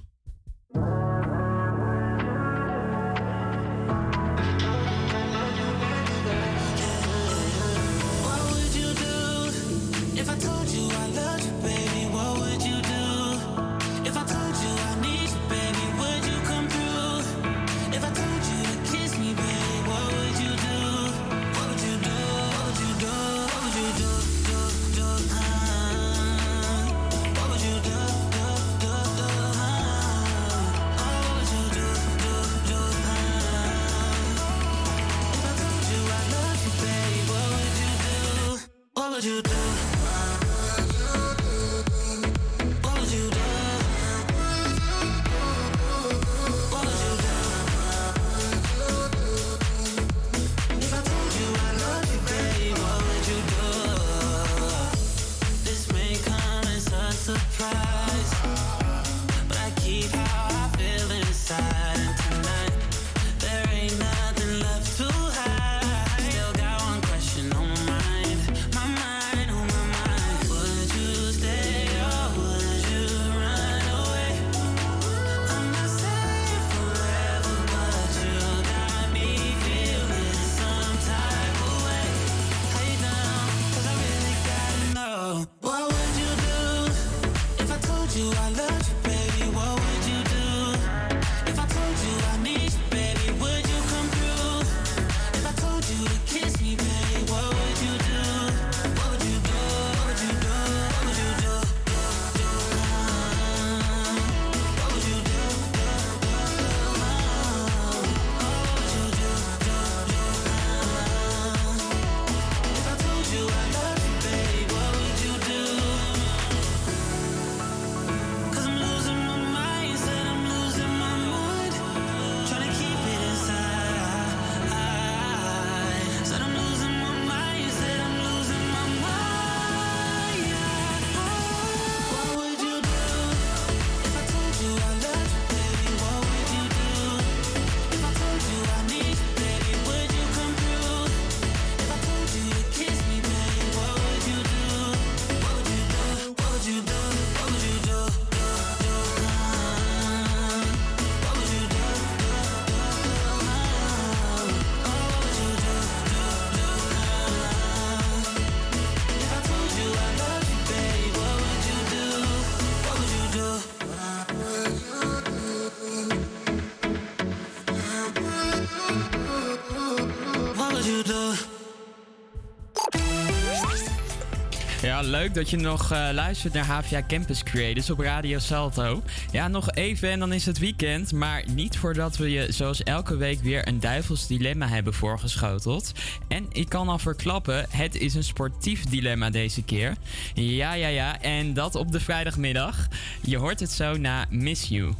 [175.12, 179.02] Leuk dat je nog eh, luistert naar HVA Campus Creators op Radio Salto.
[179.32, 181.12] Ja, nog even en dan is het weekend.
[181.12, 185.92] Maar niet voordat we je zoals elke week weer een duivels dilemma hebben voorgeschoteld.
[186.28, 189.94] En ik kan al verklappen, het is een sportief dilemma deze keer.
[190.34, 191.20] Ja, ja, ja.
[191.20, 192.88] En dat op de vrijdagmiddag.
[193.20, 194.92] Je hoort het zo na Miss You.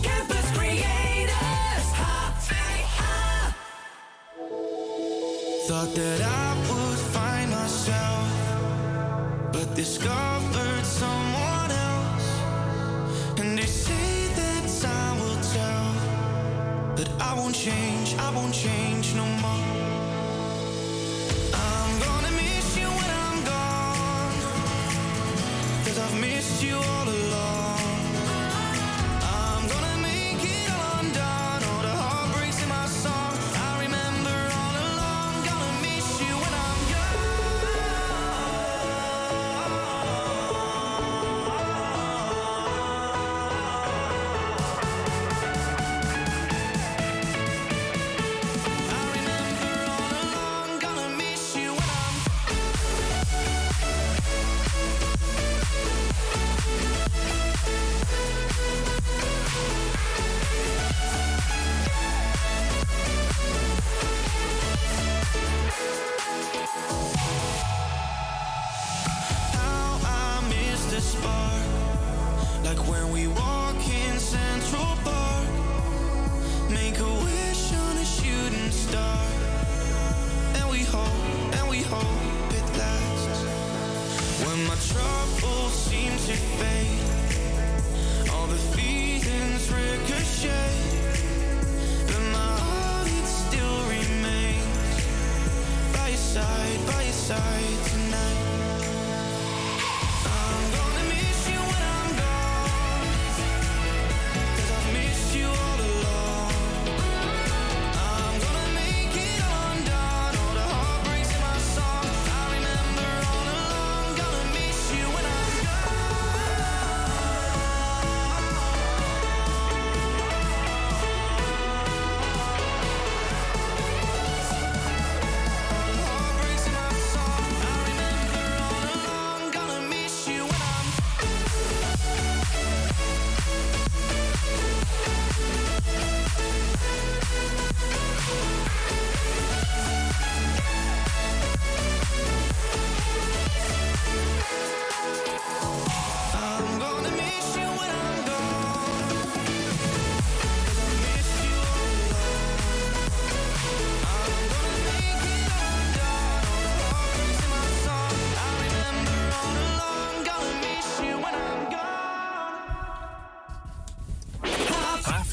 [0.00, 3.54] Campus Creators, HVA.
[5.66, 6.51] Thought that I
[17.52, 17.81] won't change,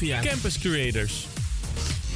[0.08, 1.26] Campus Creators.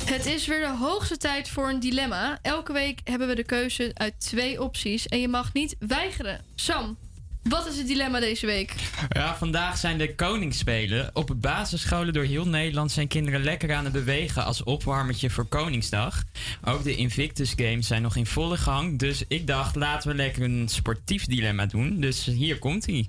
[0.05, 2.39] Het is weer de hoogste tijd voor een dilemma.
[2.43, 6.45] Elke week hebben we de keuze uit twee opties en je mag niet weigeren.
[6.55, 6.97] Sam,
[7.43, 8.75] wat is het dilemma deze week?
[9.09, 11.11] Ja, vandaag zijn de Koningsspelen.
[11.13, 16.23] Op basisscholen door heel Nederland zijn kinderen lekker aan het bewegen als opwarmertje voor Koningsdag.
[16.65, 18.99] Ook de Invictus Games zijn nog in volle gang.
[18.99, 22.01] Dus ik dacht, laten we lekker een sportief dilemma doen.
[22.01, 23.09] Dus hier komt hij.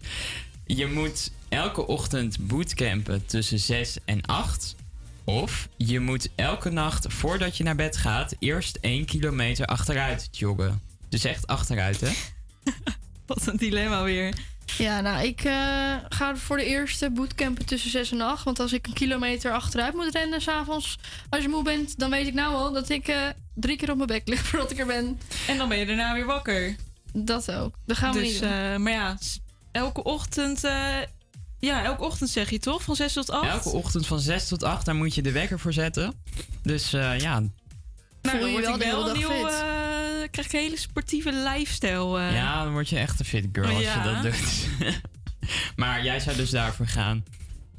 [0.65, 4.75] Je moet elke ochtend bootcampen tussen 6 en 8.
[5.23, 10.81] Of je moet elke nacht voordat je naar bed gaat eerst 1 kilometer achteruit joggen.
[11.09, 12.11] Dus echt achteruit, hè?
[13.25, 14.33] Wat een dilemma weer.
[14.77, 18.43] Ja, nou, ik eh, ga voor de eerste bootcampen tussen 6 en 8.
[18.43, 20.97] Want als ik een kilometer achteruit moet rennen s'avonds,
[21.29, 23.95] als je moe bent, dan weet ik nou al dat ik eh, drie keer op
[23.95, 25.19] mijn bek lig voordat ik er ben.
[25.47, 26.75] En dan ben je daarna weer wakker.
[27.13, 27.75] Dat ook.
[27.85, 28.49] Dat gaan we dus, niet doen.
[28.49, 29.17] eh, maar ja,
[29.75, 30.63] elke ochtend...
[30.63, 30.95] eh,
[31.59, 32.83] ja, elke ochtend zeg je toch?
[32.83, 33.49] Van 6 tot 8?
[33.49, 36.13] Elke ochtend van 6 tot 8, daar moet je de wekker voor zetten.
[36.63, 37.49] Dus eh, ja, Nou,
[38.21, 39.29] Voel dan je word wel wel nieuw...
[39.29, 39.43] fit.
[39.45, 42.19] eh, krijg ik een hele sportieve lifestyle.
[42.19, 42.33] eh.
[42.35, 44.03] ja, dan word je echt een fit girl als Ja.
[44.03, 44.67] je dat doet.
[45.81, 47.23] maar jij zou dus daarvoor gaan.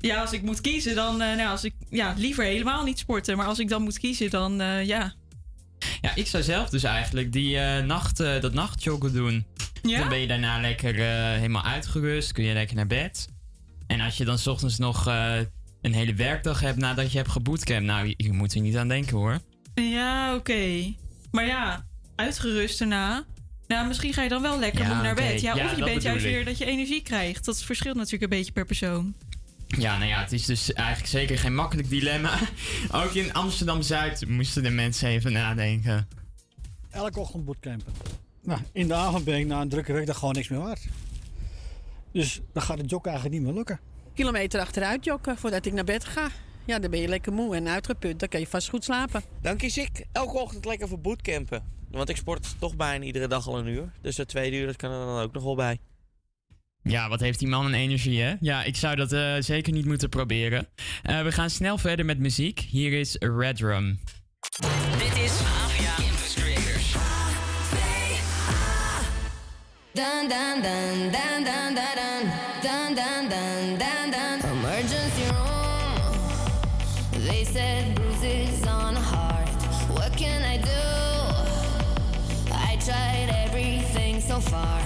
[0.00, 1.20] Ja, als ik moet kiezen, dan...
[1.22, 3.36] eh, nou, als ik, ja, liever helemaal niet sporten.
[3.36, 5.14] Maar als ik dan moet kiezen, dan eh, ja...
[6.00, 9.44] Ja, ik zou zelf dus eigenlijk die eh, nacht, eh, dat nachtjoggen doen.
[9.82, 9.98] Ja?
[9.98, 13.28] Dan ben je daarna lekker eh, helemaal uitgerust, kun je lekker naar bed.
[13.86, 15.06] En als je dan 's ochtends nog
[15.82, 18.88] een hele werkdag hebt nadat je hebt gebootcampt, nou, je, je moet er niet aan
[18.88, 19.38] denken hoor.
[19.74, 20.92] Ja, oké.
[21.30, 21.86] Maar ja,
[22.16, 23.24] uitgerust daarna.
[23.66, 25.40] Nou, misschien ga je dan wel lekker Ja, naar bed.
[25.40, 26.32] Ja, Ja, of je bent juist ik.
[26.32, 27.44] weer dat je energie krijgt.
[27.44, 29.14] Dat verschilt natuurlijk een beetje per persoon.
[29.66, 32.38] Ja, nou ja, het is dus eigenlijk zeker geen makkelijk dilemma.
[33.04, 36.08] Ook in Amsterdam-Zuid moesten de mensen even nadenken.
[36.90, 37.92] Elke ochtend bootcampen.
[38.42, 40.86] nou, in de avond ben ik na een drukke werkdag gewoon niks meer waard.
[42.12, 43.80] Dus dan gaat het joggen eigenlijk niet meer lukken.
[44.14, 46.28] Kilometer achteruit joggen voordat ik naar bed ga.
[46.64, 48.18] Ja, dan ben je lekker moe en uitgeput.
[48.18, 49.22] Dan kan je vast goed slapen.
[49.40, 51.64] Dan kies ik elke ochtend lekker voor bootcampen.
[51.90, 53.92] Want ik sport toch bijna iedere dag al een uur.
[54.00, 55.78] Dus dat tweede uur dat kan er dan ook nog wel bij.
[56.88, 58.34] Ja, wat heeft die man een energie, hè?
[58.40, 60.68] Ja, ik zou dat eh, zeker niet moeten proberen.
[61.02, 62.60] Eh, we gaan snel verder met muziek.
[62.60, 64.00] Hier is Red Rum.
[64.98, 65.32] Dit is
[65.62, 66.92] Avia Campus Creators.
[69.92, 72.24] Dun dun dun dun dun dun
[72.62, 76.12] dun dun dun dun dun Emergency room.
[77.26, 79.48] They said bruises on heart.
[79.88, 80.84] What can I do?
[82.52, 84.85] I tried everything so far.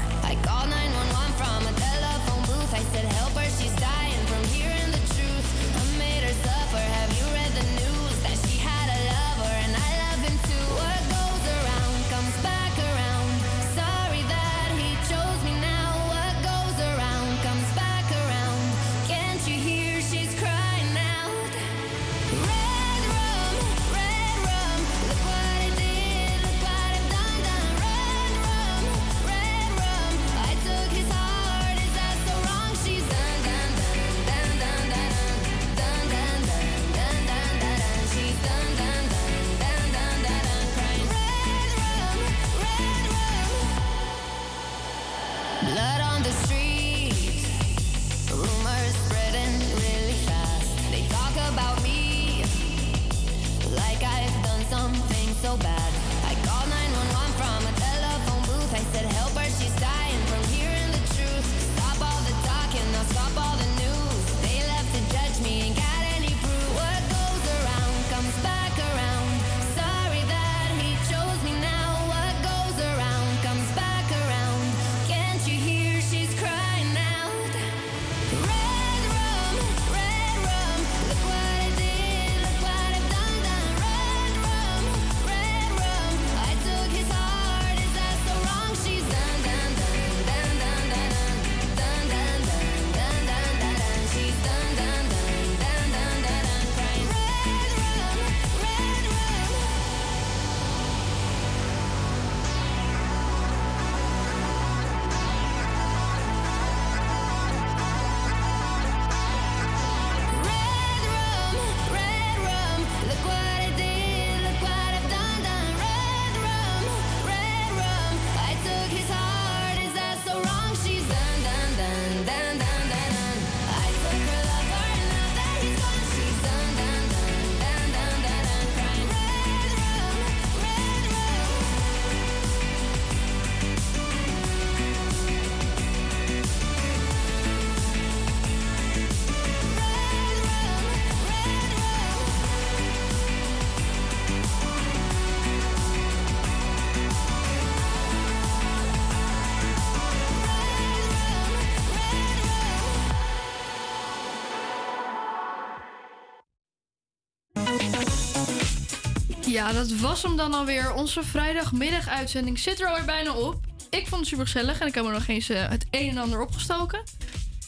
[159.60, 160.92] Ja, dat was hem dan alweer.
[160.92, 163.60] Onze vrijdagmiddaguitzending zit er alweer bijna op.
[163.90, 166.18] Ik vond het super gezellig en ik heb er nog eens eh, het een en
[166.18, 167.02] ander opgestoken.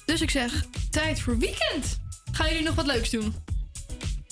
[0.04, 2.00] Dus ik zeg, tijd voor weekend.
[2.32, 3.34] Gaan jullie nog wat leuks doen?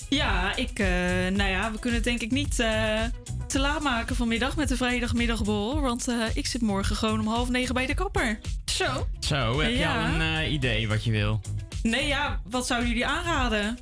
[0.09, 0.87] Ja, ik, eh,
[1.35, 2.99] nou ja, we kunnen het denk ik niet eh,
[3.47, 5.81] te laat maken vanmiddag met de vrijdagmiddagborrel.
[5.81, 8.39] Want eh, ik zit morgen gewoon om half negen bij de kapper.
[8.65, 9.07] Zo.
[9.19, 10.07] Zo, heb je Ja.
[10.13, 11.41] al een idee wat je wil?
[11.83, 13.77] Nee, ja, wat zouden jullie aanraden?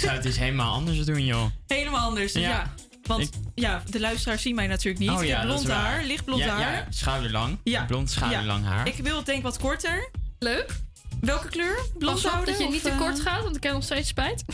[0.00, 1.44] Ik zou het eens helemaal anders doen, joh.
[1.66, 2.48] Helemaal anders, dus Ja.
[2.48, 2.74] ja.
[3.02, 5.10] Want ja, de luisteraars zien mij natuurlijk niet.
[5.10, 5.90] Oh ik ja, heb dat is blond waar.
[5.90, 6.72] haar, lichtblond Ja, haar.
[6.72, 7.58] ja, schouderlang.
[7.64, 7.84] Ja.
[7.84, 8.70] Blond schouderlang Ja.
[8.70, 8.86] haar.
[8.86, 10.10] Ik wil het denk ik wat korter.
[10.38, 10.76] Leuk.
[11.20, 11.78] Welke kleur?
[11.98, 12.54] Blond Pas op houden?
[12.54, 14.44] dat je niet te eh, kort gaat, want ik heb nog steeds spijt.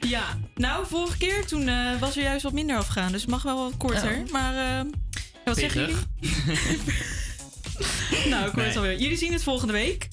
[0.00, 3.12] Ja, nou, vorige keer toen eh, was er juist wat minder afgegaan.
[3.12, 4.22] Dus het mag wel wat korter.
[4.26, 4.32] Oh.
[4.32, 4.84] Maar eh,
[5.44, 5.96] wat zeggen jullie?
[8.30, 8.76] nou, ik hoor het Nee.
[8.76, 8.98] alweer.
[8.98, 10.08] Jullie zien het volgende week.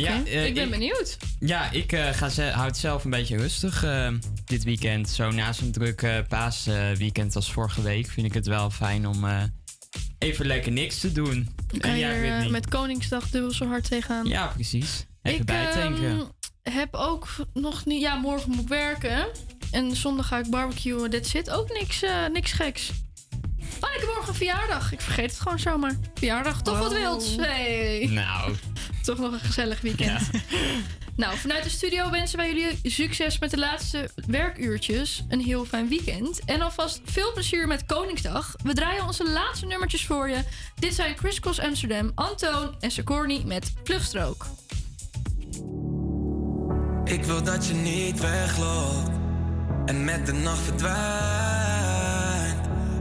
[0.00, 1.16] Ja, eh, ik ben benieuwd.
[1.40, 4.12] Ja, ik eh, ga ze, houd zelf een beetje rustig eh,
[4.44, 5.08] dit weekend.
[5.08, 9.50] Zo na zo'n druk paasweekend als vorige week vind ik het wel fijn om
[10.18, 11.48] even lekker niks te doen.
[11.78, 14.26] Kan En jij, met Koningsdag dubbel zo hard tegenaan.
[14.26, 15.06] Ja, precies.
[15.22, 16.32] Even ik bijtanken.
[16.62, 18.00] ehm, heb ook nog niet...
[18.00, 19.26] Ja, morgen moet ik werken.
[19.70, 21.10] En zondag ga ik barbecuen.
[21.10, 22.90] Dit zit ook niks, niks geks.
[23.80, 24.92] Oh, ik heb morgen verjaardag.
[24.92, 25.96] Ik vergeet het gewoon zomaar.
[26.14, 27.36] Verjaardag, toch wat wilds.
[27.36, 28.08] Hey.
[28.10, 28.54] Nou.
[29.02, 30.30] Toch nog een gezellig weekend.
[31.18, 35.24] Nou, vanuit de studio wensen wij jullie succes met de laatste werkuurtjes.
[35.28, 36.40] Een heel fijn weekend.
[36.44, 38.54] En alvast veel plezier met Koningsdag.
[38.62, 40.42] We draaien onze laatste nummertjes voor je.
[40.74, 44.46] Dit zijn Chris Cross Amsterdam, Antoon en Secorny met Vluchtstrook.
[47.04, 49.10] Ik wil dat je niet wegloopt
[49.84, 51.87] en met de nacht verdwijnt.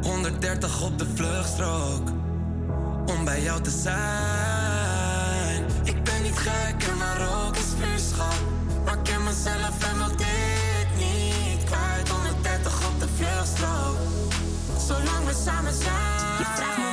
[0.02, 2.10] 130 op de vluchtstrook
[3.06, 5.66] om bij jou te zijn.
[5.84, 8.36] Ik ben niet gek en maar ook is vuurschap.
[8.86, 12.10] Maar ik ken mezelf en wil dit niet kwijt.
[12.10, 13.98] 130 op de vluchtstrook,
[14.78, 16.87] zolang we samen zijn.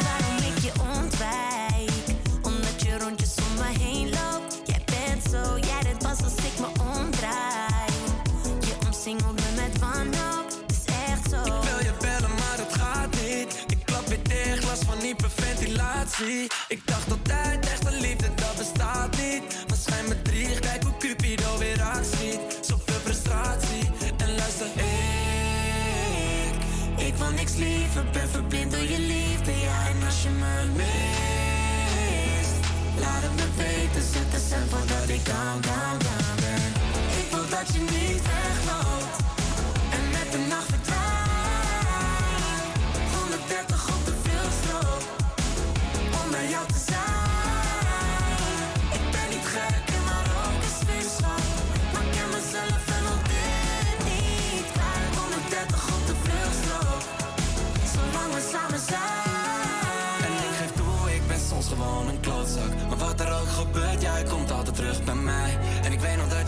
[16.68, 19.42] Ik dacht altijd, echte liefde, dat bestaat niet.
[19.68, 22.38] Maar schijn me drie, kijk hoe Cupido weer actie.
[22.60, 23.90] Zoveel frustratie.
[24.16, 26.54] En luister, ik,
[27.06, 28.04] ik wil niks liever.
[28.12, 29.88] Ben verblind door je liefde, ja.
[29.88, 32.54] En als je me mist,
[33.00, 34.02] laat het me weten.
[34.12, 36.72] Zet de cent voordat ik down, down, down ben.
[37.20, 39.16] Ik wil dat je niet wegloopt.
[39.90, 40.73] En met de nacht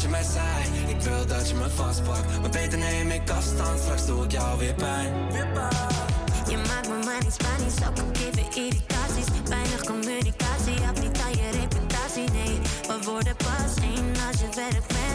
[0.07, 2.41] Ik wil dat je me vastpakt.
[2.41, 5.33] Maar beter neem ik afstand, straks doe ik jou weer pijn.
[6.49, 9.27] Je maakt me niet Spanisch, ook al geven irritaties.
[9.49, 12.31] Weinig communicatie, af niet aan je reputatie.
[12.31, 15.06] Nee, we worden pas één als je werkt met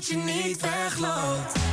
[0.00, 1.69] dat je niet wegloopt